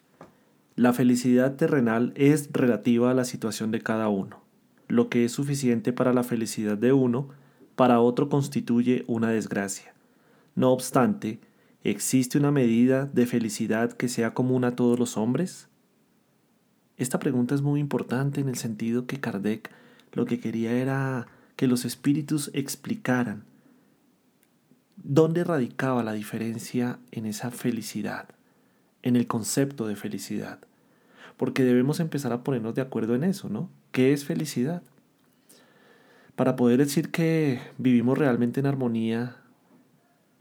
La 0.75 0.93
felicidad 0.93 1.57
terrenal 1.57 2.13
es 2.17 2.51
relativa 2.53 3.11
a 3.11 3.15
la 3.15 3.25
situación 3.25 3.71
de 3.71 3.81
cada 3.81 4.11
uno. 4.11 4.43
Lo 4.89 5.09
que 5.09 5.25
es 5.25 5.33
suficiente 5.33 5.95
para 5.95 6.13
la 6.13 6.23
felicidad 6.23 6.77
de 6.77 6.93
uno, 6.93 7.31
para 7.77 8.01
otro 8.01 8.29
constituye 8.29 9.05
una 9.07 9.31
desgracia. 9.31 9.95
No 10.55 10.71
obstante, 10.71 11.41
¿existe 11.83 12.37
una 12.37 12.51
medida 12.51 13.07
de 13.07 13.25
felicidad 13.25 13.93
que 13.93 14.09
sea 14.09 14.35
común 14.35 14.65
a 14.65 14.77
todos 14.77 14.99
los 14.99 15.17
hombres? 15.17 15.69
Esta 16.99 17.19
pregunta 17.19 17.55
es 17.55 17.63
muy 17.63 17.81
importante 17.81 18.43
en 18.43 18.51
el 18.51 18.57
sentido 18.57 19.07
que 19.07 19.19
Kardec 19.19 19.71
lo 20.13 20.27
que 20.27 20.41
quería 20.41 20.73
era 20.73 21.27
que 21.57 21.69
los 21.69 21.87
espíritus 21.87 22.51
explicaran 22.53 23.45
¿Dónde 24.97 25.45
radicaba 25.45 26.03
la 26.03 26.13
diferencia 26.13 26.99
en 27.11 27.27
esa 27.27 27.51
felicidad, 27.51 28.29
en 29.03 29.17
el 29.17 29.27
concepto 29.27 29.87
de 29.87 29.97
felicidad? 29.97 30.61
porque 31.37 31.65
debemos 31.65 32.01
empezar 32.01 32.33
a 32.33 32.43
ponernos 32.43 32.75
de 32.75 32.83
acuerdo 32.83 33.15
en 33.15 33.25
eso, 33.25 33.49
¿no? 33.49 33.71
¿Qué 33.93 34.13
es 34.13 34.25
felicidad? 34.25 34.83
Para 36.35 36.57
poder 36.57 36.79
decir 36.79 37.11
que 37.11 37.61
vivimos 37.79 38.19
realmente 38.19 38.61
en 38.61 38.67
armonía, 38.67 39.37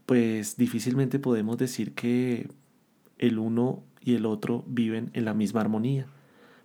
pues 0.06 0.58
difícilmente 0.58 1.20
podemos 1.20 1.58
decir 1.58 1.94
que 1.94 2.50
el 3.18 3.40
uno 3.40 3.84
y 4.02 4.16
el 4.16 4.26
otro 4.26 4.64
viven 4.68 5.10
en 5.14 5.26
la 5.26 5.34
misma 5.34 5.62
armonía, 5.62 6.08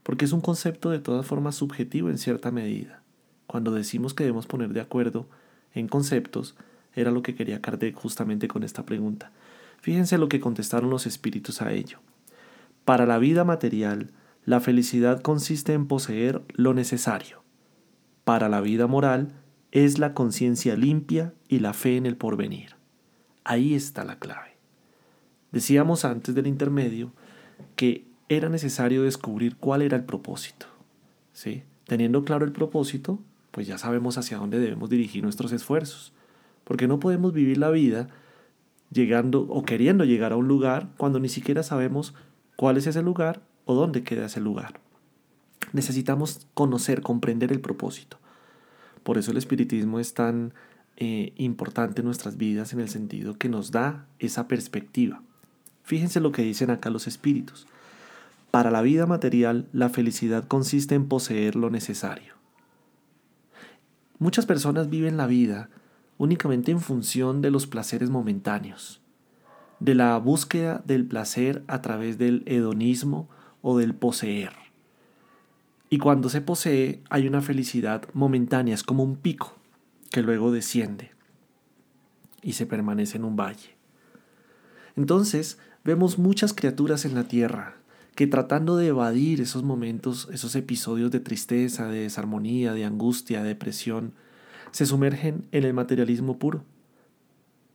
porque 0.02 0.24
es 0.24 0.32
un 0.32 0.40
concepto 0.40 0.90
de 0.90 0.98
todas 0.98 1.26
formas 1.26 1.54
subjetivo 1.56 2.10
en 2.10 2.18
cierta 2.18 2.50
medida. 2.50 3.02
Cuando 3.46 3.72
decimos 3.72 4.14
que 4.14 4.24
debemos 4.24 4.46
poner 4.46 4.72
de 4.72 4.80
acuerdo 4.80 5.26
en 5.74 5.88
conceptos, 5.88 6.56
era 6.94 7.10
lo 7.10 7.22
que 7.22 7.34
quería 7.34 7.60
Kardec 7.60 7.94
justamente 7.94 8.48
con 8.48 8.62
esta 8.62 8.84
pregunta. 8.84 9.32
Fíjense 9.80 10.18
lo 10.18 10.28
que 10.28 10.40
contestaron 10.40 10.90
los 10.90 11.06
espíritus 11.06 11.62
a 11.62 11.72
ello. 11.72 11.98
Para 12.84 13.06
la 13.06 13.18
vida 13.18 13.44
material, 13.44 14.10
la 14.44 14.60
felicidad 14.60 15.22
consiste 15.22 15.72
en 15.72 15.86
poseer 15.86 16.42
lo 16.54 16.74
necesario. 16.74 17.42
Para 18.24 18.48
la 18.48 18.60
vida 18.60 18.86
moral, 18.86 19.32
es 19.72 19.98
la 19.98 20.14
conciencia 20.14 20.76
limpia 20.76 21.32
y 21.48 21.60
la 21.60 21.72
fe 21.72 21.96
en 21.96 22.06
el 22.06 22.16
porvenir. 22.16 22.76
Ahí 23.44 23.74
está 23.74 24.04
la 24.04 24.18
clave. 24.18 24.56
Decíamos 25.52 26.04
antes 26.04 26.34
del 26.34 26.46
intermedio 26.46 27.12
que 27.76 28.04
era 28.28 28.48
necesario 28.48 29.02
descubrir 29.02 29.56
cuál 29.56 29.82
era 29.82 29.96
el 29.96 30.04
propósito. 30.04 30.66
¿sí? 31.32 31.64
Teniendo 31.86 32.24
claro 32.24 32.44
el 32.44 32.52
propósito, 32.52 33.18
pues 33.50 33.66
ya 33.66 33.78
sabemos 33.78 34.18
hacia 34.18 34.36
dónde 34.36 34.58
debemos 34.58 34.90
dirigir 34.90 35.22
nuestros 35.22 35.52
esfuerzos. 35.52 36.12
Porque 36.70 36.86
no 36.86 37.00
podemos 37.00 37.32
vivir 37.32 37.58
la 37.58 37.70
vida 37.70 38.06
llegando 38.92 39.40
o 39.40 39.64
queriendo 39.64 40.04
llegar 40.04 40.30
a 40.30 40.36
un 40.36 40.46
lugar 40.46 40.90
cuando 40.98 41.18
ni 41.18 41.28
siquiera 41.28 41.64
sabemos 41.64 42.14
cuál 42.54 42.76
es 42.76 42.86
ese 42.86 43.02
lugar 43.02 43.42
o 43.64 43.74
dónde 43.74 44.04
queda 44.04 44.26
ese 44.26 44.40
lugar. 44.40 44.78
Necesitamos 45.72 46.46
conocer, 46.54 47.02
comprender 47.02 47.50
el 47.50 47.60
propósito. 47.60 48.18
Por 49.02 49.18
eso 49.18 49.32
el 49.32 49.36
espiritismo 49.36 49.98
es 49.98 50.14
tan 50.14 50.54
eh, 50.96 51.32
importante 51.38 52.02
en 52.02 52.06
nuestras 52.06 52.36
vidas 52.36 52.72
en 52.72 52.78
el 52.78 52.88
sentido 52.88 53.36
que 53.36 53.48
nos 53.48 53.72
da 53.72 54.06
esa 54.20 54.46
perspectiva. 54.46 55.24
Fíjense 55.82 56.20
lo 56.20 56.30
que 56.30 56.42
dicen 56.42 56.70
acá 56.70 56.88
los 56.88 57.08
espíritus. 57.08 57.66
Para 58.52 58.70
la 58.70 58.80
vida 58.80 59.06
material, 59.06 59.66
la 59.72 59.88
felicidad 59.88 60.46
consiste 60.46 60.94
en 60.94 61.08
poseer 61.08 61.56
lo 61.56 61.68
necesario. 61.68 62.34
Muchas 64.20 64.46
personas 64.46 64.88
viven 64.88 65.16
la 65.16 65.26
vida 65.26 65.68
únicamente 66.20 66.70
en 66.70 66.80
función 66.80 67.40
de 67.40 67.50
los 67.50 67.66
placeres 67.66 68.10
momentáneos, 68.10 69.00
de 69.78 69.94
la 69.94 70.18
búsqueda 70.18 70.82
del 70.84 71.06
placer 71.06 71.64
a 71.66 71.80
través 71.80 72.18
del 72.18 72.42
hedonismo 72.44 73.30
o 73.62 73.78
del 73.78 73.94
poseer. 73.94 74.52
Y 75.88 75.96
cuando 75.96 76.28
se 76.28 76.42
posee 76.42 77.02
hay 77.08 77.26
una 77.26 77.40
felicidad 77.40 78.02
momentánea, 78.12 78.74
es 78.74 78.82
como 78.82 79.02
un 79.02 79.16
pico 79.16 79.56
que 80.10 80.20
luego 80.20 80.52
desciende 80.52 81.12
y 82.42 82.52
se 82.52 82.66
permanece 82.66 83.16
en 83.16 83.24
un 83.24 83.36
valle. 83.36 83.74
Entonces 84.96 85.56
vemos 85.84 86.18
muchas 86.18 86.52
criaturas 86.52 87.06
en 87.06 87.14
la 87.14 87.24
tierra 87.24 87.76
que 88.14 88.26
tratando 88.26 88.76
de 88.76 88.88
evadir 88.88 89.40
esos 89.40 89.62
momentos, 89.62 90.28
esos 90.30 90.54
episodios 90.54 91.10
de 91.12 91.20
tristeza, 91.20 91.88
de 91.88 92.00
desarmonía, 92.00 92.74
de 92.74 92.84
angustia, 92.84 93.42
de 93.42 93.48
depresión, 93.48 94.12
se 94.72 94.86
sumergen 94.86 95.46
en 95.52 95.64
el 95.64 95.74
materialismo 95.74 96.38
puro. 96.38 96.64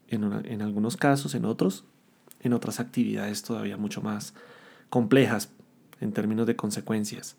En, 0.08 0.24
en 0.46 0.62
algunos 0.62 0.96
casos, 0.96 1.34
en 1.34 1.44
otros, 1.44 1.84
en 2.40 2.52
otras 2.52 2.80
actividades 2.80 3.42
todavía 3.42 3.76
mucho 3.76 4.02
más 4.02 4.34
complejas 4.88 5.50
en 6.00 6.12
términos 6.12 6.46
de 6.46 6.56
consecuencias. 6.56 7.36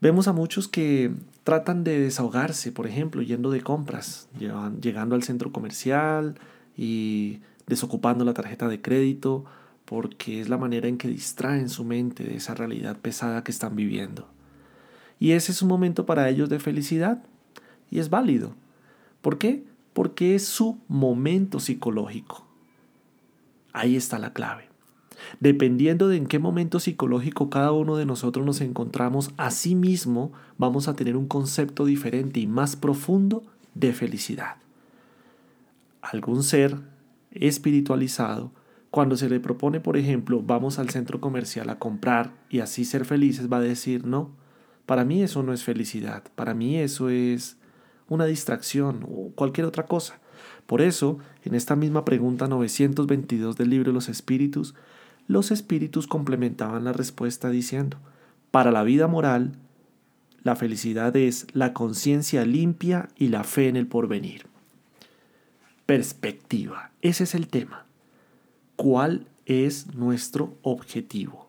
Vemos 0.00 0.28
a 0.28 0.32
muchos 0.32 0.68
que 0.68 1.12
tratan 1.44 1.82
de 1.82 1.98
desahogarse, 1.98 2.72
por 2.72 2.86
ejemplo, 2.86 3.22
yendo 3.22 3.50
de 3.50 3.62
compras, 3.62 4.28
llegando 4.38 5.14
al 5.14 5.22
centro 5.22 5.50
comercial 5.50 6.38
y 6.76 7.40
desocupando 7.66 8.24
la 8.24 8.34
tarjeta 8.34 8.68
de 8.68 8.82
crédito, 8.82 9.46
porque 9.86 10.40
es 10.40 10.48
la 10.48 10.58
manera 10.58 10.88
en 10.88 10.98
que 10.98 11.08
distraen 11.08 11.70
su 11.70 11.84
mente 11.84 12.24
de 12.24 12.36
esa 12.36 12.54
realidad 12.54 12.98
pesada 12.98 13.44
que 13.44 13.52
están 13.52 13.76
viviendo. 13.76 14.28
Y 15.18 15.32
ese 15.32 15.52
es 15.52 15.62
un 15.62 15.68
momento 15.68 16.04
para 16.04 16.28
ellos 16.28 16.48
de 16.50 16.58
felicidad, 16.58 17.22
y 17.90 17.98
es 17.98 18.10
válido. 18.10 18.54
¿Por 19.22 19.38
qué? 19.38 19.64
Porque 19.92 20.34
es 20.34 20.44
su 20.44 20.78
momento 20.88 21.60
psicológico. 21.60 22.46
Ahí 23.72 23.96
está 23.96 24.18
la 24.18 24.32
clave. 24.32 24.68
Dependiendo 25.40 26.08
de 26.08 26.16
en 26.16 26.26
qué 26.26 26.38
momento 26.38 26.80
psicológico 26.80 27.50
cada 27.50 27.72
uno 27.72 27.96
de 27.96 28.06
nosotros 28.06 28.44
nos 28.44 28.60
encontramos, 28.60 29.30
mismo 29.74 30.32
vamos 30.58 30.88
a 30.88 30.94
tener 30.94 31.16
un 31.16 31.26
concepto 31.26 31.84
diferente 31.84 32.40
y 32.40 32.46
más 32.46 32.76
profundo 32.76 33.42
de 33.74 33.92
felicidad. 33.92 34.56
Algún 36.02 36.42
ser 36.42 36.78
espiritualizado, 37.30 38.52
cuando 38.90 39.16
se 39.16 39.28
le 39.28 39.40
propone, 39.40 39.80
por 39.80 39.96
ejemplo, 39.96 40.40
vamos 40.40 40.78
al 40.78 40.90
centro 40.90 41.20
comercial 41.20 41.68
a 41.70 41.78
comprar 41.78 42.32
y 42.48 42.60
así 42.60 42.84
ser 42.84 43.04
felices, 43.04 43.50
va 43.50 43.56
a 43.56 43.60
decir, 43.60 44.06
no, 44.06 44.30
para 44.86 45.04
mí 45.04 45.22
eso 45.22 45.42
no 45.42 45.52
es 45.52 45.64
felicidad, 45.64 46.22
para 46.36 46.54
mí 46.54 46.76
eso 46.76 47.08
es 47.08 47.56
una 48.08 48.26
distracción 48.26 49.06
o 49.08 49.30
cualquier 49.34 49.66
otra 49.66 49.86
cosa. 49.86 50.18
Por 50.66 50.80
eso, 50.80 51.18
en 51.44 51.54
esta 51.54 51.76
misma 51.76 52.04
pregunta 52.04 52.48
922 52.48 53.56
del 53.56 53.70
libro 53.70 53.92
los 53.92 54.08
espíritus, 54.08 54.74
los 55.26 55.50
espíritus 55.50 56.06
complementaban 56.06 56.84
la 56.84 56.92
respuesta 56.92 57.50
diciendo, 57.50 57.98
para 58.50 58.70
la 58.70 58.82
vida 58.82 59.06
moral, 59.06 59.52
la 60.42 60.56
felicidad 60.56 61.16
es 61.16 61.46
la 61.54 61.72
conciencia 61.72 62.44
limpia 62.44 63.08
y 63.16 63.28
la 63.28 63.44
fe 63.44 63.68
en 63.68 63.76
el 63.76 63.86
porvenir. 63.86 64.46
Perspectiva, 65.86 66.90
ese 67.00 67.24
es 67.24 67.34
el 67.34 67.48
tema. 67.48 67.86
¿Cuál 68.76 69.26
es 69.46 69.94
nuestro 69.94 70.56
objetivo? 70.62 71.48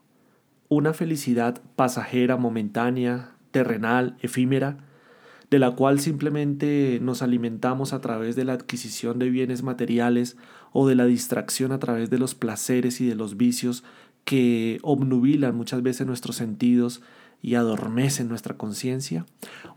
¿Una 0.68 0.94
felicidad 0.94 1.62
pasajera, 1.76 2.38
momentánea, 2.38 3.32
terrenal, 3.52 4.18
efímera? 4.22 4.78
De 5.50 5.60
la 5.60 5.72
cual 5.72 6.00
simplemente 6.00 7.00
nos 7.02 7.22
alimentamos 7.22 7.94
a 7.94 8.02
través 8.02 8.36
de 8.36 8.46
la 8.46 8.54
adquisición 8.54 9.20
de 9.20 9.30
bienes 9.30 9.64
materiales 9.64 10.38
o 10.72 10.88
de 10.88 10.96
la 10.96 11.06
distracción 11.06 11.72
a 11.72 11.80
través 11.80 12.10
de 12.10 12.18
los 12.18 12.36
placeres 12.36 13.00
y 13.02 13.08
de 13.08 13.16
los 13.16 13.38
vicios 13.38 13.84
que 14.24 14.80
obnubilan 14.82 15.56
muchas 15.56 15.84
veces 15.84 16.08
nuestros 16.08 16.36
sentidos 16.36 17.02
y 17.42 17.56
adormecen 17.56 18.28
nuestra 18.28 18.58
conciencia, 18.58 19.26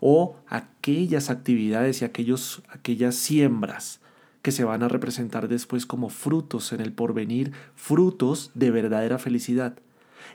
o 0.00 0.36
aquellas 0.46 1.28
actividades 1.28 2.00
y 2.00 2.06
aquellos, 2.06 2.62
aquellas 2.70 3.14
siembras 3.14 4.00
que 4.40 4.52
se 4.52 4.64
van 4.64 4.82
a 4.82 4.88
representar 4.88 5.48
después 5.48 5.84
como 5.84 6.08
frutos 6.08 6.72
en 6.72 6.80
el 6.80 6.92
porvenir, 6.92 7.52
frutos 7.74 8.52
de 8.54 8.70
verdadera 8.70 9.18
felicidad. 9.18 9.78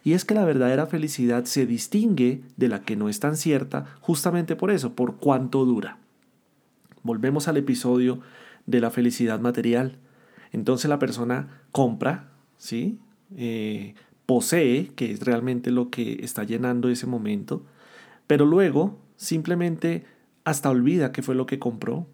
Y 0.03 0.13
es 0.13 0.25
que 0.25 0.33
la 0.33 0.45
verdadera 0.45 0.85
felicidad 0.85 1.45
se 1.45 1.65
distingue 1.65 2.41
de 2.57 2.67
la 2.67 2.81
que 2.81 2.95
no 2.95 3.09
es 3.09 3.19
tan 3.19 3.37
cierta 3.37 3.85
justamente 4.01 4.55
por 4.55 4.71
eso, 4.71 4.93
por 4.93 5.17
cuánto 5.17 5.65
dura. 5.65 5.97
Volvemos 7.03 7.47
al 7.47 7.57
episodio 7.57 8.19
de 8.65 8.81
la 8.81 8.89
felicidad 8.89 9.39
material. 9.39 9.97
Entonces 10.51 10.89
la 10.89 10.99
persona 10.99 11.61
compra, 11.71 12.29
¿sí? 12.57 12.99
Eh, 13.35 13.95
posee, 14.25 14.91
que 14.95 15.11
es 15.11 15.19
realmente 15.21 15.71
lo 15.71 15.89
que 15.89 16.19
está 16.23 16.43
llenando 16.43 16.89
ese 16.89 17.07
momento, 17.07 17.65
pero 18.27 18.45
luego 18.45 18.99
simplemente 19.15 20.05
hasta 20.43 20.69
olvida 20.69 21.11
qué 21.11 21.21
fue 21.21 21.35
lo 21.35 21.45
que 21.45 21.59
compró, 21.59 22.07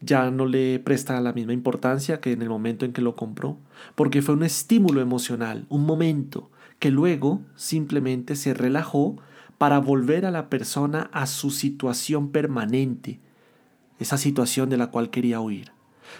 ya 0.00 0.30
no 0.30 0.46
le 0.46 0.78
presta 0.80 1.20
la 1.20 1.32
misma 1.32 1.52
importancia 1.52 2.20
que 2.20 2.32
en 2.32 2.42
el 2.42 2.48
momento 2.48 2.84
en 2.84 2.92
que 2.92 3.02
lo 3.02 3.14
compró, 3.16 3.58
porque 3.94 4.22
fue 4.22 4.34
un 4.34 4.42
estímulo 4.42 5.00
emocional, 5.00 5.66
un 5.68 5.86
momento, 5.86 6.50
que 6.78 6.90
luego 6.90 7.42
simplemente 7.56 8.36
se 8.36 8.54
relajó 8.54 9.16
para 9.58 9.78
volver 9.78 10.26
a 10.26 10.30
la 10.30 10.50
persona 10.50 11.08
a 11.12 11.26
su 11.26 11.50
situación 11.50 12.30
permanente, 12.30 13.20
esa 13.98 14.18
situación 14.18 14.68
de 14.68 14.76
la 14.76 14.90
cual 14.90 15.10
quería 15.10 15.40
huir. 15.40 15.72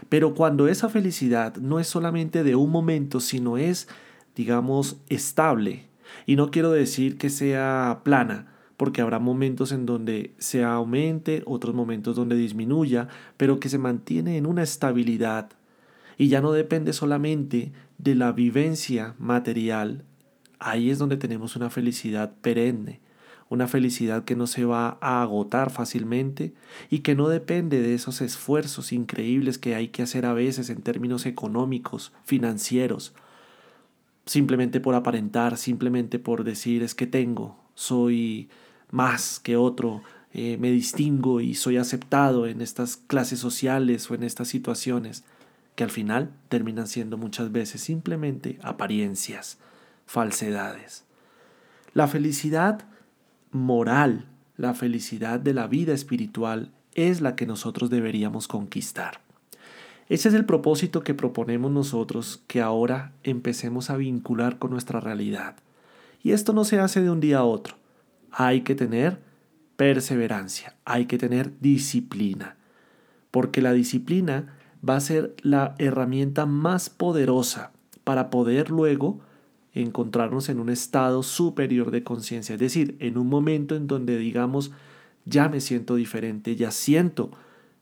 Pero 0.09 0.35
cuando 0.35 0.69
esa 0.69 0.89
felicidad 0.89 1.57
no 1.57 1.79
es 1.81 1.89
solamente 1.89 2.43
de 2.43 2.57
un 2.57 2.71
momento, 2.71 3.21
sino 3.21 3.59
es, 3.59 3.89
digamos, 4.35 4.97
estable, 5.09 5.89
y 6.27 6.37
no 6.37 6.51
quiero 6.51 6.71
decir 6.71 7.19
que 7.19 7.31
sea 7.31 8.01
plana, 8.05 8.53
porque 8.77 9.03
habrá 9.03 9.19
momentos 9.19 9.73
en 9.73 9.87
donde 9.87 10.35
se 10.39 10.65
aumente, 10.65 11.43
otros 11.47 11.75
momentos 11.75 12.17
donde 12.17 12.37
disminuya, 12.37 13.09
pero 13.37 13.61
que 13.61 13.69
se 13.69 13.79
mantiene 13.79 14.37
en 14.37 14.47
una 14.47 14.63
estabilidad 14.63 15.51
y 16.17 16.29
ya 16.29 16.41
no 16.41 16.53
depende 16.53 16.93
solamente 16.93 17.73
de 17.99 18.15
la 18.15 18.33
vivencia 18.33 19.15
material 19.19 20.05
Ahí 20.67 20.89
es 20.89 20.99
donde 20.99 21.19
tenemos 21.19 21.57
una 21.57 21.69
felicidad 21.69 22.33
perenne, 22.41 22.99
una 23.51 23.69
felicidad 23.69 24.25
que 24.25 24.35
no 24.35 24.47
se 24.47 24.65
va 24.65 24.97
a 25.03 25.21
agotar 25.21 25.69
fácilmente 25.69 26.55
y 26.89 27.01
que 27.01 27.15
no 27.15 27.29
depende 27.29 27.83
de 27.83 27.93
esos 27.93 28.23
esfuerzos 28.23 28.91
increíbles 28.91 29.59
que 29.59 29.75
hay 29.75 29.89
que 29.89 30.03
hacer 30.03 30.25
a 30.25 30.33
veces 30.33 30.71
en 30.71 30.81
términos 30.81 31.27
económicos, 31.27 32.15
financieros. 32.25 33.13
simplemente 34.25 34.81
por 34.81 34.95
aparentar, 34.95 35.59
simplemente 35.59 36.19
por 36.19 36.45
decir 36.45 36.83
es 36.83 36.95
que 36.95 37.07
tengo, 37.07 37.59
soy 37.75 38.49
más 38.91 39.41
que 39.41 39.59
otro, 39.59 40.01
eh, 40.33 40.57
me 40.59 40.71
distingo 40.71 41.43
y 41.43 41.57
soy 41.57 41.77
aceptado 41.77 42.47
en 42.47 42.63
estas 42.63 42.97
clases 42.97 43.39
sociales 43.39 44.11
o 44.11 44.15
en 44.15 44.23
estas 44.23 44.49
situaciones, 44.49 45.25
que 45.75 45.85
al 45.85 45.91
final 45.91 46.31
terminan 46.49 46.87
siendo 46.87 47.19
muchas 47.19 47.53
veces 47.53 47.83
simplemente 47.83 48.59
apariencias, 48.63 49.59
falsedades. 50.07 51.05
La 51.93 52.09
felicidad 52.09 52.85
moral, 53.51 54.27
la 54.57 54.75
felicidad 54.75 55.41
de 55.41 55.55
la 55.55 55.67
vida 55.67 55.93
espiritual 55.93 56.73
es 56.95 57.21
la 57.21 57.37
que 57.37 57.47
nosotros 57.47 57.91
deberíamos 57.91 58.49
conquistar. 58.49 59.21
Ese 60.09 60.29
es 60.29 60.35
el 60.35 60.45
propósito 60.45 61.03
que 61.03 61.15
proponemos 61.15 61.71
nosotros 61.71 62.43
que 62.47 62.61
ahora 62.61 63.13
empecemos 63.23 63.91
a 63.91 63.97
vincular 63.97 64.59
con 64.59 64.71
nuestra 64.71 65.01
realidad. 65.01 65.57
Y 66.23 66.33
esto 66.33 66.53
no 66.53 66.65
se 66.65 66.79
hace 66.79 67.01
de 67.01 67.11
un 67.11 67.21
día 67.21 67.39
a 67.39 67.45
otro. 67.45 67.77
Hay 68.31 68.63
que 68.63 68.75
tener 68.75 69.19
perseverancia, 69.77 70.75
hay 70.85 71.07
que 71.07 71.19
tener 71.19 71.53
disciplina, 71.61 72.57
porque 73.31 73.63
la 73.63 73.73
disciplina 73.73 74.55
va 74.87 74.97
a 74.97 75.01
ser 75.01 75.35
la 75.43 75.75
herramienta 75.79 76.47
más 76.47 76.91
poderosa 76.91 77.73
para 78.05 78.31
poder 78.31 78.71
luego 78.71 79.21
encontrarnos 79.75 80.49
en 80.49 80.61
un 80.61 80.71
estado 80.71 81.23
superior 81.23 81.91
de 81.91 82.05
conciencia, 82.05 82.55
es 82.55 82.61
decir, 82.61 82.97
en 83.01 83.19
un 83.19 83.29
momento 83.29 83.75
en 83.75 83.87
donde 83.87 84.17
digamos, 84.19 84.71
ya 85.25 85.49
me 85.49 85.61
siento 85.61 85.97
diferente, 85.97 86.57
ya 86.57 86.71
siento 86.71 87.31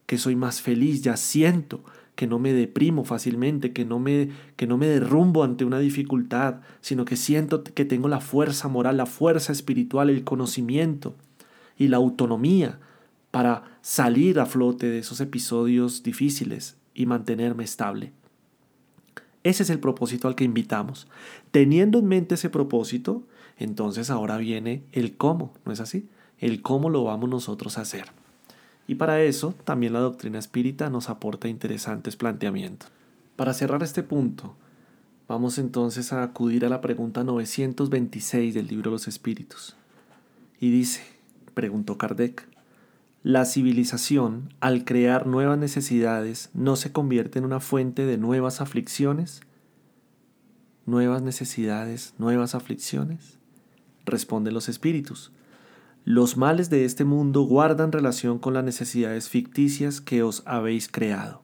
que 0.05 0.17
soy 0.17 0.35
más 0.35 0.61
feliz, 0.61 1.01
ya 1.01 1.17
siento 1.17 1.83
que 2.15 2.27
no 2.27 2.39
me 2.39 2.53
deprimo 2.53 3.05
fácilmente, 3.05 3.73
que 3.73 3.85
no 3.85 3.99
me, 3.99 4.29
que 4.55 4.67
no 4.67 4.77
me 4.77 4.87
derrumbo 4.87 5.43
ante 5.43 5.65
una 5.65 5.79
dificultad, 5.79 6.61
sino 6.81 7.05
que 7.05 7.15
siento 7.15 7.63
que 7.63 7.85
tengo 7.85 8.07
la 8.07 8.19
fuerza 8.19 8.67
moral, 8.67 8.97
la 8.97 9.05
fuerza 9.05 9.51
espiritual, 9.51 10.09
el 10.09 10.23
conocimiento 10.23 11.15
y 11.77 11.87
la 11.87 11.97
autonomía 11.97 12.79
para 13.31 13.63
salir 13.81 14.39
a 14.39 14.45
flote 14.45 14.87
de 14.87 14.99
esos 14.99 15.19
episodios 15.21 16.03
difíciles 16.03 16.77
y 16.93 17.07
mantenerme 17.07 17.63
estable. 17.63 18.13
Ese 19.43 19.63
es 19.63 19.69
el 19.69 19.79
propósito 19.79 20.27
al 20.27 20.35
que 20.35 20.43
invitamos. 20.43 21.07
Teniendo 21.51 21.99
en 21.99 22.07
mente 22.07 22.35
ese 22.35 22.49
propósito, 22.49 23.23
entonces 23.57 24.09
ahora 24.09 24.37
viene 24.37 24.83
el 24.91 25.17
cómo, 25.17 25.53
¿no 25.65 25.71
es 25.71 25.79
así? 25.79 26.07
El 26.39 26.61
cómo 26.61 26.89
lo 26.89 27.03
vamos 27.03 27.29
nosotros 27.29 27.77
a 27.77 27.81
hacer. 27.81 28.05
Y 28.87 28.95
para 28.95 29.21
eso 29.21 29.53
también 29.63 29.93
la 29.93 29.99
doctrina 29.99 30.39
espírita 30.39 30.89
nos 30.89 31.09
aporta 31.09 31.47
interesantes 31.47 32.15
planteamientos. 32.15 32.89
Para 33.35 33.53
cerrar 33.53 33.81
este 33.83 34.03
punto, 34.03 34.55
vamos 35.27 35.57
entonces 35.57 36.13
a 36.13 36.23
acudir 36.23 36.65
a 36.65 36.69
la 36.69 36.81
pregunta 36.81 37.23
926 37.23 38.53
del 38.53 38.67
libro 38.67 38.91
los 38.91 39.07
espíritus. 39.07 39.75
Y 40.59 40.71
dice, 40.71 41.01
preguntó 41.53 41.97
Kardec, 41.97 42.47
la 43.23 43.45
civilización, 43.45 44.53
al 44.59 44.83
crear 44.83 45.27
nuevas 45.27 45.57
necesidades, 45.57 46.49
¿no 46.53 46.75
se 46.75 46.91
convierte 46.91 47.39
en 47.39 47.45
una 47.45 47.61
fuente 47.61 48.05
de 48.05 48.17
nuevas 48.17 48.59
aflicciones? 48.59 49.39
¿Nuevas 50.85 51.21
necesidades, 51.21 52.13
nuevas 52.17 52.53
aflicciones? 52.53 53.39
Responden 54.05 54.53
los 54.53 54.67
espíritus. 54.67 55.31
Los 56.03 56.35
males 56.35 56.69
de 56.69 56.83
este 56.83 57.05
mundo 57.05 57.43
guardan 57.43 57.93
relación 57.93 58.39
con 58.39 58.53
las 58.53 58.65
necesidades 58.65 59.29
ficticias 59.29 60.01
que 60.01 60.21
os 60.21 60.43
habéis 60.45 60.89
creado. 60.89 61.43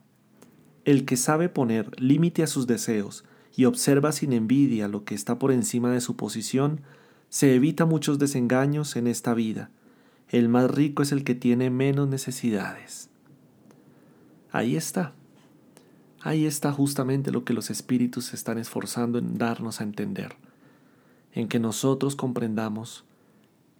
El 0.84 1.06
que 1.06 1.16
sabe 1.16 1.48
poner 1.48 1.98
límite 1.98 2.42
a 2.42 2.46
sus 2.46 2.66
deseos 2.66 3.24
y 3.56 3.64
observa 3.64 4.12
sin 4.12 4.34
envidia 4.34 4.86
lo 4.86 5.04
que 5.04 5.14
está 5.14 5.38
por 5.38 5.50
encima 5.50 5.90
de 5.90 6.02
su 6.02 6.14
posición, 6.14 6.82
se 7.30 7.54
evita 7.54 7.86
muchos 7.86 8.18
desengaños 8.18 8.96
en 8.96 9.06
esta 9.06 9.32
vida 9.32 9.70
el 10.30 10.48
más 10.48 10.70
rico 10.70 11.02
es 11.02 11.12
el 11.12 11.24
que 11.24 11.34
tiene 11.34 11.70
menos 11.70 12.08
necesidades. 12.08 13.10
Ahí 14.52 14.76
está. 14.76 15.12
Ahí 16.22 16.46
está 16.46 16.72
justamente 16.72 17.32
lo 17.32 17.44
que 17.44 17.52
los 17.52 17.70
espíritus 17.70 18.26
se 18.26 18.36
están 18.36 18.58
esforzando 18.58 19.18
en 19.18 19.38
darnos 19.38 19.80
a 19.80 19.84
entender. 19.84 20.36
En 21.32 21.48
que 21.48 21.58
nosotros 21.58 22.14
comprendamos 22.14 23.04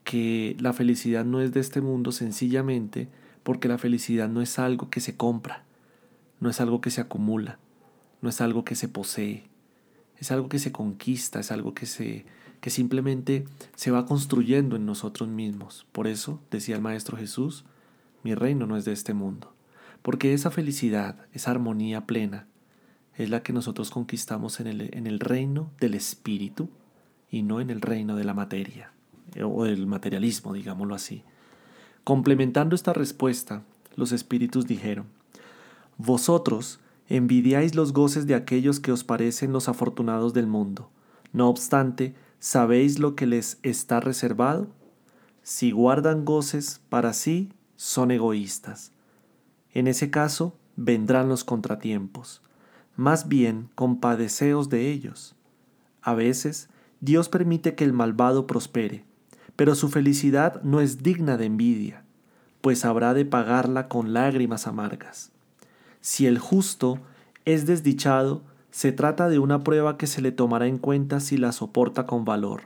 que 0.04 0.56
la 0.58 0.72
felicidad 0.72 1.24
no 1.24 1.40
es 1.40 1.52
de 1.52 1.60
este 1.60 1.80
mundo 1.80 2.10
sencillamente 2.10 3.08
porque 3.42 3.68
la 3.68 3.78
felicidad 3.78 4.28
no 4.28 4.42
es 4.42 4.58
algo 4.58 4.90
que 4.90 5.00
se 5.00 5.16
compra, 5.16 5.64
no 6.40 6.50
es 6.50 6.60
algo 6.60 6.80
que 6.80 6.90
se 6.90 7.00
acumula, 7.00 7.58
no 8.22 8.28
es 8.28 8.40
algo 8.40 8.64
que 8.64 8.74
se 8.74 8.88
posee, 8.88 9.44
es 10.18 10.30
algo 10.30 10.48
que 10.48 10.58
se 10.58 10.72
conquista, 10.72 11.40
es 11.40 11.52
algo 11.52 11.74
que 11.74 11.86
se 11.86 12.26
que 12.60 12.70
simplemente 12.70 13.44
se 13.74 13.90
va 13.90 14.06
construyendo 14.06 14.76
en 14.76 14.86
nosotros 14.86 15.28
mismos. 15.28 15.86
Por 15.92 16.06
eso, 16.06 16.40
decía 16.50 16.76
el 16.76 16.82
Maestro 16.82 17.16
Jesús, 17.16 17.64
mi 18.22 18.34
reino 18.34 18.66
no 18.66 18.76
es 18.76 18.84
de 18.84 18.92
este 18.92 19.14
mundo. 19.14 19.52
Porque 20.02 20.34
esa 20.34 20.50
felicidad, 20.50 21.26
esa 21.32 21.50
armonía 21.50 22.06
plena, 22.06 22.46
es 23.16 23.30
la 23.30 23.42
que 23.42 23.52
nosotros 23.52 23.90
conquistamos 23.90 24.60
en 24.60 24.66
el, 24.66 24.94
en 24.94 25.06
el 25.06 25.20
reino 25.20 25.70
del 25.80 25.94
espíritu 25.94 26.70
y 27.30 27.42
no 27.42 27.60
en 27.60 27.70
el 27.70 27.80
reino 27.80 28.16
de 28.16 28.24
la 28.24 28.34
materia, 28.34 28.92
eh, 29.34 29.42
o 29.42 29.64
del 29.64 29.86
materialismo, 29.86 30.52
digámoslo 30.52 30.94
así. 30.94 31.22
Complementando 32.04 32.74
esta 32.74 32.92
respuesta, 32.92 33.62
los 33.94 34.12
espíritus 34.12 34.66
dijeron, 34.66 35.06
Vosotros 35.98 36.80
envidiáis 37.08 37.74
los 37.74 37.92
goces 37.92 38.26
de 38.26 38.34
aquellos 38.34 38.80
que 38.80 38.92
os 38.92 39.04
parecen 39.04 39.52
los 39.52 39.68
afortunados 39.68 40.32
del 40.32 40.46
mundo. 40.46 40.90
No 41.32 41.48
obstante, 41.48 42.14
¿Sabéis 42.40 42.98
lo 42.98 43.16
que 43.16 43.26
les 43.26 43.58
está 43.62 44.00
reservado? 44.00 44.68
Si 45.42 45.72
guardan 45.72 46.24
goces 46.24 46.80
para 46.88 47.12
sí, 47.12 47.52
son 47.76 48.10
egoístas. 48.10 48.92
En 49.72 49.86
ese 49.86 50.10
caso, 50.10 50.56
vendrán 50.74 51.28
los 51.28 51.44
contratiempos. 51.44 52.40
Más 52.96 53.28
bien, 53.28 53.68
compadeceos 53.74 54.70
de 54.70 54.90
ellos. 54.90 55.36
A 56.00 56.14
veces, 56.14 56.70
Dios 57.00 57.28
permite 57.28 57.74
que 57.74 57.84
el 57.84 57.92
malvado 57.92 58.46
prospere, 58.46 59.04
pero 59.54 59.74
su 59.74 59.90
felicidad 59.90 60.62
no 60.62 60.80
es 60.80 61.02
digna 61.02 61.36
de 61.36 61.44
envidia, 61.44 62.04
pues 62.62 62.86
habrá 62.86 63.12
de 63.12 63.26
pagarla 63.26 63.88
con 63.88 64.14
lágrimas 64.14 64.66
amargas. 64.66 65.30
Si 66.00 66.26
el 66.26 66.38
justo 66.38 67.00
es 67.44 67.66
desdichado, 67.66 68.42
se 68.70 68.92
trata 68.92 69.28
de 69.28 69.38
una 69.38 69.64
prueba 69.64 69.98
que 69.98 70.06
se 70.06 70.22
le 70.22 70.32
tomará 70.32 70.66
en 70.66 70.78
cuenta 70.78 71.20
si 71.20 71.36
la 71.36 71.52
soporta 71.52 72.06
con 72.06 72.24
valor. 72.24 72.62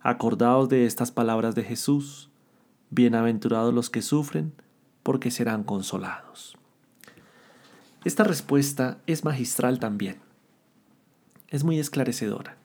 Acordaos 0.00 0.68
de 0.68 0.86
estas 0.86 1.10
palabras 1.10 1.54
de 1.54 1.64
Jesús. 1.64 2.30
Bienaventurados 2.90 3.74
los 3.74 3.90
que 3.90 4.02
sufren, 4.02 4.52
porque 5.02 5.30
serán 5.30 5.64
consolados. 5.64 6.56
Esta 8.04 8.24
respuesta 8.24 8.98
es 9.06 9.24
magistral 9.24 9.78
también. 9.78 10.16
Es 11.48 11.64
muy 11.64 11.78
esclarecedora. 11.78 12.56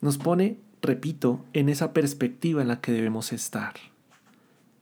Nos 0.00 0.18
pone, 0.18 0.58
repito, 0.82 1.44
en 1.52 1.68
esa 1.68 1.92
perspectiva 1.92 2.62
en 2.62 2.68
la 2.68 2.80
que 2.80 2.92
debemos 2.92 3.32
estar. 3.32 3.74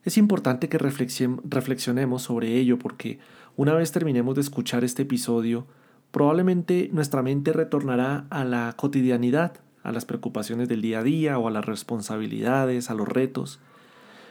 Es 0.05 0.19
importante 0.19 0.69
que 0.69 0.79
reflexionemos 0.79 2.23
sobre 2.23 2.57
ello 2.59 2.79
porque 2.79 3.19
una 3.57 3.75
vez 3.75 3.91
terminemos 3.93 4.35
de 4.35 4.43
escuchar 4.43 4.85
este 4.85 5.03
episodio, 5.03 5.67
probablemente 6.15 6.91
nuestra 6.93 7.25
mente 7.25 7.53
retornará 7.53 8.29
a 8.31 8.45
la 8.45 8.73
cotidianidad, 8.77 9.55
a 9.83 9.91
las 9.91 10.05
preocupaciones 10.05 10.69
del 10.69 10.81
día 10.81 11.01
a 11.01 11.03
día 11.03 11.41
o 11.41 11.49
a 11.49 11.51
las 11.51 11.67
responsabilidades, 11.67 12.89
a 12.89 12.95
los 12.95 13.09
retos. 13.09 13.59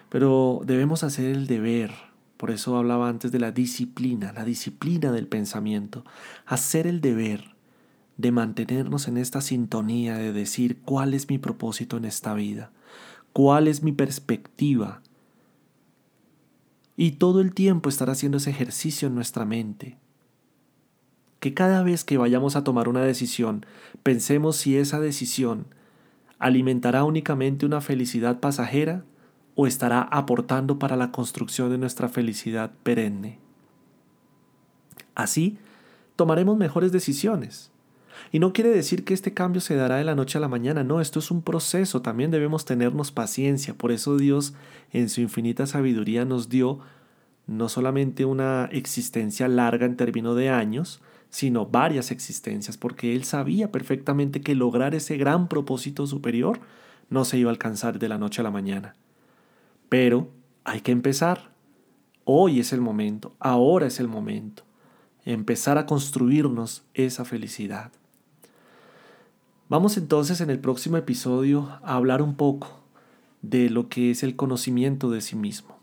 Pero 0.08 0.62
debemos 0.64 1.04
hacer 1.04 1.26
el 1.26 1.46
deber. 1.46 1.92
Por 2.38 2.52
eso 2.52 2.78
hablaba 2.78 3.10
antes 3.10 3.34
de 3.34 3.40
la 3.40 3.52
disciplina, 3.52 4.32
la 4.32 4.46
disciplina 4.46 5.12
del 5.12 5.28
pensamiento. 5.28 6.06
Hacer 6.46 6.88
el 6.88 7.02
deber 7.02 7.54
de 8.16 8.32
mantenernos 8.32 9.10
en 9.10 9.18
esta 9.18 9.42
sintonía 9.42 10.18
de 10.18 10.32
decir 10.32 10.80
cuál 10.86 11.14
es 11.14 11.28
mi 11.28 11.38
propósito 11.38 11.98
en 11.98 12.06
esta 12.06 12.34
vida, 12.34 12.72
cuál 13.34 13.68
es 13.68 13.84
mi 13.84 13.92
perspectiva. 13.92 15.02
Y 16.96 17.12
todo 17.12 17.42
el 17.42 17.54
tiempo 17.54 17.90
estar 17.90 18.10
haciendo 18.10 18.38
ese 18.38 18.52
ejercicio 18.52 19.10
en 19.10 19.16
nuestra 19.16 19.44
mente, 19.44 19.98
que 21.44 21.54
cada 21.54 21.84
vez 21.84 22.06
que 22.06 22.18
vayamos 22.18 22.56
a 22.56 22.64
tomar 22.64 22.88
una 22.88 23.02
decisión, 23.02 23.66
pensemos 24.02 24.56
si 24.56 24.78
esa 24.78 25.02
decisión 25.02 25.66
alimentará 26.40 27.04
únicamente 27.04 27.66
una 27.66 27.82
felicidad 27.82 28.40
pasajera 28.40 29.04
o 29.56 29.68
estará 29.68 30.04
aportando 30.04 30.80
para 30.80 30.96
la 30.96 31.12
construcción 31.12 31.70
de 31.70 31.78
nuestra 31.78 32.08
felicidad 32.08 32.72
perenne. 32.84 33.40
Así, 35.16 35.58
tomaremos 36.16 36.56
mejores 36.56 36.94
decisiones. 36.94 37.72
Y 38.32 38.40
no 38.40 38.54
quiere 38.54 38.70
decir 38.70 39.04
que 39.04 39.14
este 39.14 39.34
cambio 39.34 39.60
se 39.60 39.76
dará 39.76 39.98
de 39.98 40.06
la 40.06 40.16
noche 40.16 40.38
a 40.38 40.42
la 40.42 40.48
mañana, 40.48 40.86
no, 40.86 41.02
esto 41.02 41.20
es 41.20 41.30
un 41.30 41.42
proceso, 41.42 42.02
también 42.02 42.32
debemos 42.32 42.64
tenernos 42.64 43.12
paciencia, 43.12 43.74
por 43.74 43.92
eso 43.92 44.16
Dios 44.16 44.54
en 44.94 45.10
su 45.10 45.20
infinita 45.20 45.68
sabiduría 45.68 46.24
nos 46.24 46.48
dio 46.48 46.80
no 47.48 47.68
solamente 47.68 48.24
una 48.24 48.70
existencia 48.72 49.50
larga 49.50 49.86
en 49.86 49.98
términos 49.98 50.38
de 50.38 50.48
años, 50.48 51.02
sino 51.34 51.66
varias 51.66 52.12
existencias, 52.12 52.78
porque 52.78 53.16
él 53.16 53.24
sabía 53.24 53.72
perfectamente 53.72 54.42
que 54.42 54.54
lograr 54.54 54.94
ese 54.94 55.18
gran 55.18 55.48
propósito 55.48 56.06
superior 56.06 56.60
no 57.10 57.26
se 57.26 57.40
iba 57.40 57.50
a 57.50 57.54
alcanzar 57.54 57.98
de 57.98 58.08
la 58.08 58.20
noche 58.20 58.42
a 58.42 58.44
la 58.44 58.52
mañana. 58.52 58.94
Pero 59.90 60.30
hay 60.64 60.82
que 60.82 60.92
empezar. 60.92 61.50
Hoy 62.24 62.60
es 62.60 62.72
el 62.72 62.82
momento, 62.82 63.34
ahora 63.40 63.88
es 63.88 64.00
el 64.00 64.08
momento. 64.08 64.62
Empezar 65.26 65.80
a 65.80 65.88
construirnos 65.88 66.84
esa 66.94 67.26
felicidad. 67.26 67.92
Vamos 69.70 69.98
entonces 69.98 70.40
en 70.40 70.52
el 70.52 70.60
próximo 70.60 70.98
episodio 70.98 71.80
a 71.82 71.96
hablar 71.96 72.22
un 72.22 72.36
poco 72.36 72.84
de 73.42 73.72
lo 73.72 73.90
que 73.90 74.12
es 74.12 74.22
el 74.22 74.36
conocimiento 74.36 75.10
de 75.10 75.20
sí 75.20 75.36
mismo. 75.36 75.80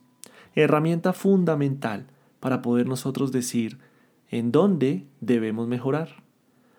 Herramienta 0.55 1.13
fundamental 1.13 2.07
para 2.39 2.63
poder 2.63 2.87
nosotros 2.87 3.33
decir 3.33 3.89
en 4.31 4.53
dónde 4.53 5.07
debemos 5.21 5.69
mejorar. 5.69 6.23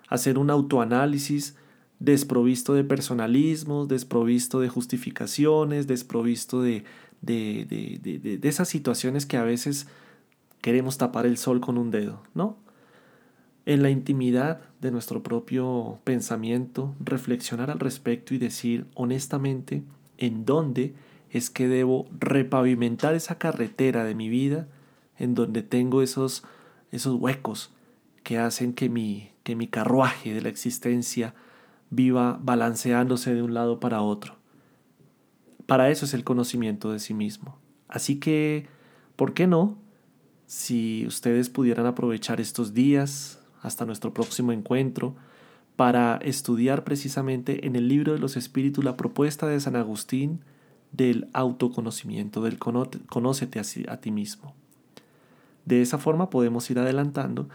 Hacer 0.08 0.38
un 0.38 0.50
autoanálisis 0.50 1.56
desprovisto 2.00 2.74
de 2.74 2.84
personalismos, 2.84 3.88
desprovisto 3.88 4.60
de 4.60 4.70
justificaciones, 4.70 5.88
desprovisto 5.88 6.62
de, 6.62 6.84
de, 7.22 8.00
de, 8.02 8.38
de, 8.38 8.50
esas 8.50 8.68
situaciones 8.68 9.26
que 9.26 9.38
a 9.38 9.44
veces 9.44 9.88
queremos 10.62 10.98
tapar 10.98 11.26
el 11.26 11.38
sol 11.38 11.60
con 11.60 11.78
un 11.78 11.92
dedo, 11.92 12.24
¿no? 12.34 12.58
En 13.66 13.84
la 13.84 13.92
intimidad 13.92 14.62
de 14.82 14.90
nuestro 14.90 15.22
propio 15.22 16.00
pensamiento, 16.04 16.96
reflexionar 17.00 17.70
al 17.70 17.80
respecto 17.80 18.34
y 18.34 18.40
decir 18.40 18.88
honestamente 18.96 19.84
en 20.18 20.46
dónde 20.46 20.96
es 21.30 21.50
que 21.50 21.68
debo 21.68 22.08
repavimentar 22.20 23.14
esa 23.14 23.38
carretera 23.38 24.04
de 24.04 24.16
mi 24.16 24.30
vida, 24.30 24.68
en 25.18 25.36
donde 25.36 25.62
tengo 25.62 26.02
esos, 26.02 26.44
esos 26.92 27.16
huecos 27.16 27.72
que 28.24 28.38
hacen 28.38 28.74
que 28.74 28.90
mi, 28.90 29.32
que 29.44 29.56
mi 29.56 29.68
carruaje 29.68 30.34
de 30.34 30.42
la 30.42 30.50
existencia 30.50 31.34
viva 31.90 32.40
balanceándose 32.42 33.34
de 33.34 33.42
un 33.42 33.54
lado 33.54 33.80
para 33.80 34.02
otro. 34.02 34.36
Para 35.66 35.90
eso 35.90 36.06
es 36.06 36.14
el 36.14 36.24
conocimiento 36.24 36.92
de 36.92 37.00
sí 37.00 37.14
mismo. 37.14 37.58
Así 37.88 38.20
que, 38.20 38.68
¿por 39.16 39.34
qué 39.34 39.48
no? 39.48 39.78
Si 40.46 41.06
ustedes 41.08 41.50
pudieran 41.50 41.86
aprovechar 41.86 42.42
estos 42.42 42.74
días 42.74 43.42
hasta 43.62 43.86
nuestro 43.86 44.14
próximo 44.14 44.52
encuentro 44.52 45.16
para 45.76 46.18
estudiar 46.18 46.84
precisamente 46.84 47.66
en 47.66 47.76
el 47.76 47.88
libro 47.88 48.14
de 48.14 48.20
los 48.20 48.38
espíritus 48.38 48.84
la 48.84 48.98
propuesta 48.98 49.48
de 49.48 49.60
San 49.60 49.76
Agustín 49.76 50.42
del 50.92 51.30
autoconocimiento, 51.34 52.42
del 52.42 52.60
conócete 52.60 53.60
a, 53.60 53.94
a 53.94 53.98
ti 53.98 54.12
mismo. 54.12 54.54
De 55.66 55.82
esa 55.82 55.98
forma 55.98 56.30
podemos 56.30 56.70
ir 56.70 56.80
adelantando 56.80 57.50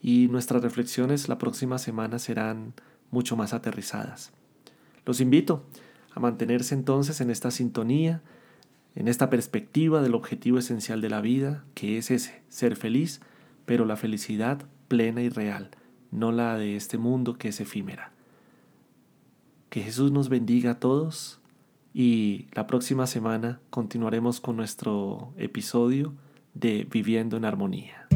y 0.00 0.28
nuestras 0.28 0.62
reflexiones 0.62 1.28
la 1.28 1.38
próxima 1.38 1.78
semana 1.78 2.18
serán 2.18 2.74
mucho 3.10 3.36
más 3.36 3.54
aterrizadas. 3.54 4.32
Los 5.06 5.20
invito 5.20 5.62
a 6.12 6.20
mantenerse 6.20 6.74
entonces 6.74 7.20
en 7.20 7.30
esta 7.30 7.50
sintonía, 7.50 8.22
en 8.94 9.08
esta 9.08 9.30
perspectiva 9.30 10.02
del 10.02 10.14
objetivo 10.14 10.58
esencial 10.58 11.00
de 11.00 11.10
la 11.10 11.20
vida, 11.20 11.64
que 11.74 11.98
es 11.98 12.10
ese, 12.10 12.42
ser 12.48 12.76
feliz, 12.76 13.20
pero 13.66 13.84
la 13.84 13.96
felicidad 13.96 14.66
plena 14.88 15.22
y 15.22 15.28
real, 15.28 15.70
no 16.10 16.32
la 16.32 16.56
de 16.56 16.76
este 16.76 16.98
mundo 16.98 17.34
que 17.34 17.48
es 17.48 17.60
efímera. 17.60 18.12
Que 19.70 19.82
Jesús 19.82 20.12
nos 20.12 20.28
bendiga 20.28 20.72
a 20.72 20.80
todos 20.80 21.40
y 21.92 22.46
la 22.52 22.66
próxima 22.66 23.06
semana 23.06 23.60
continuaremos 23.70 24.40
con 24.40 24.56
nuestro 24.56 25.32
episodio 25.36 26.14
de 26.54 26.86
Viviendo 26.90 27.36
en 27.36 27.44
Armonía. 27.44 28.06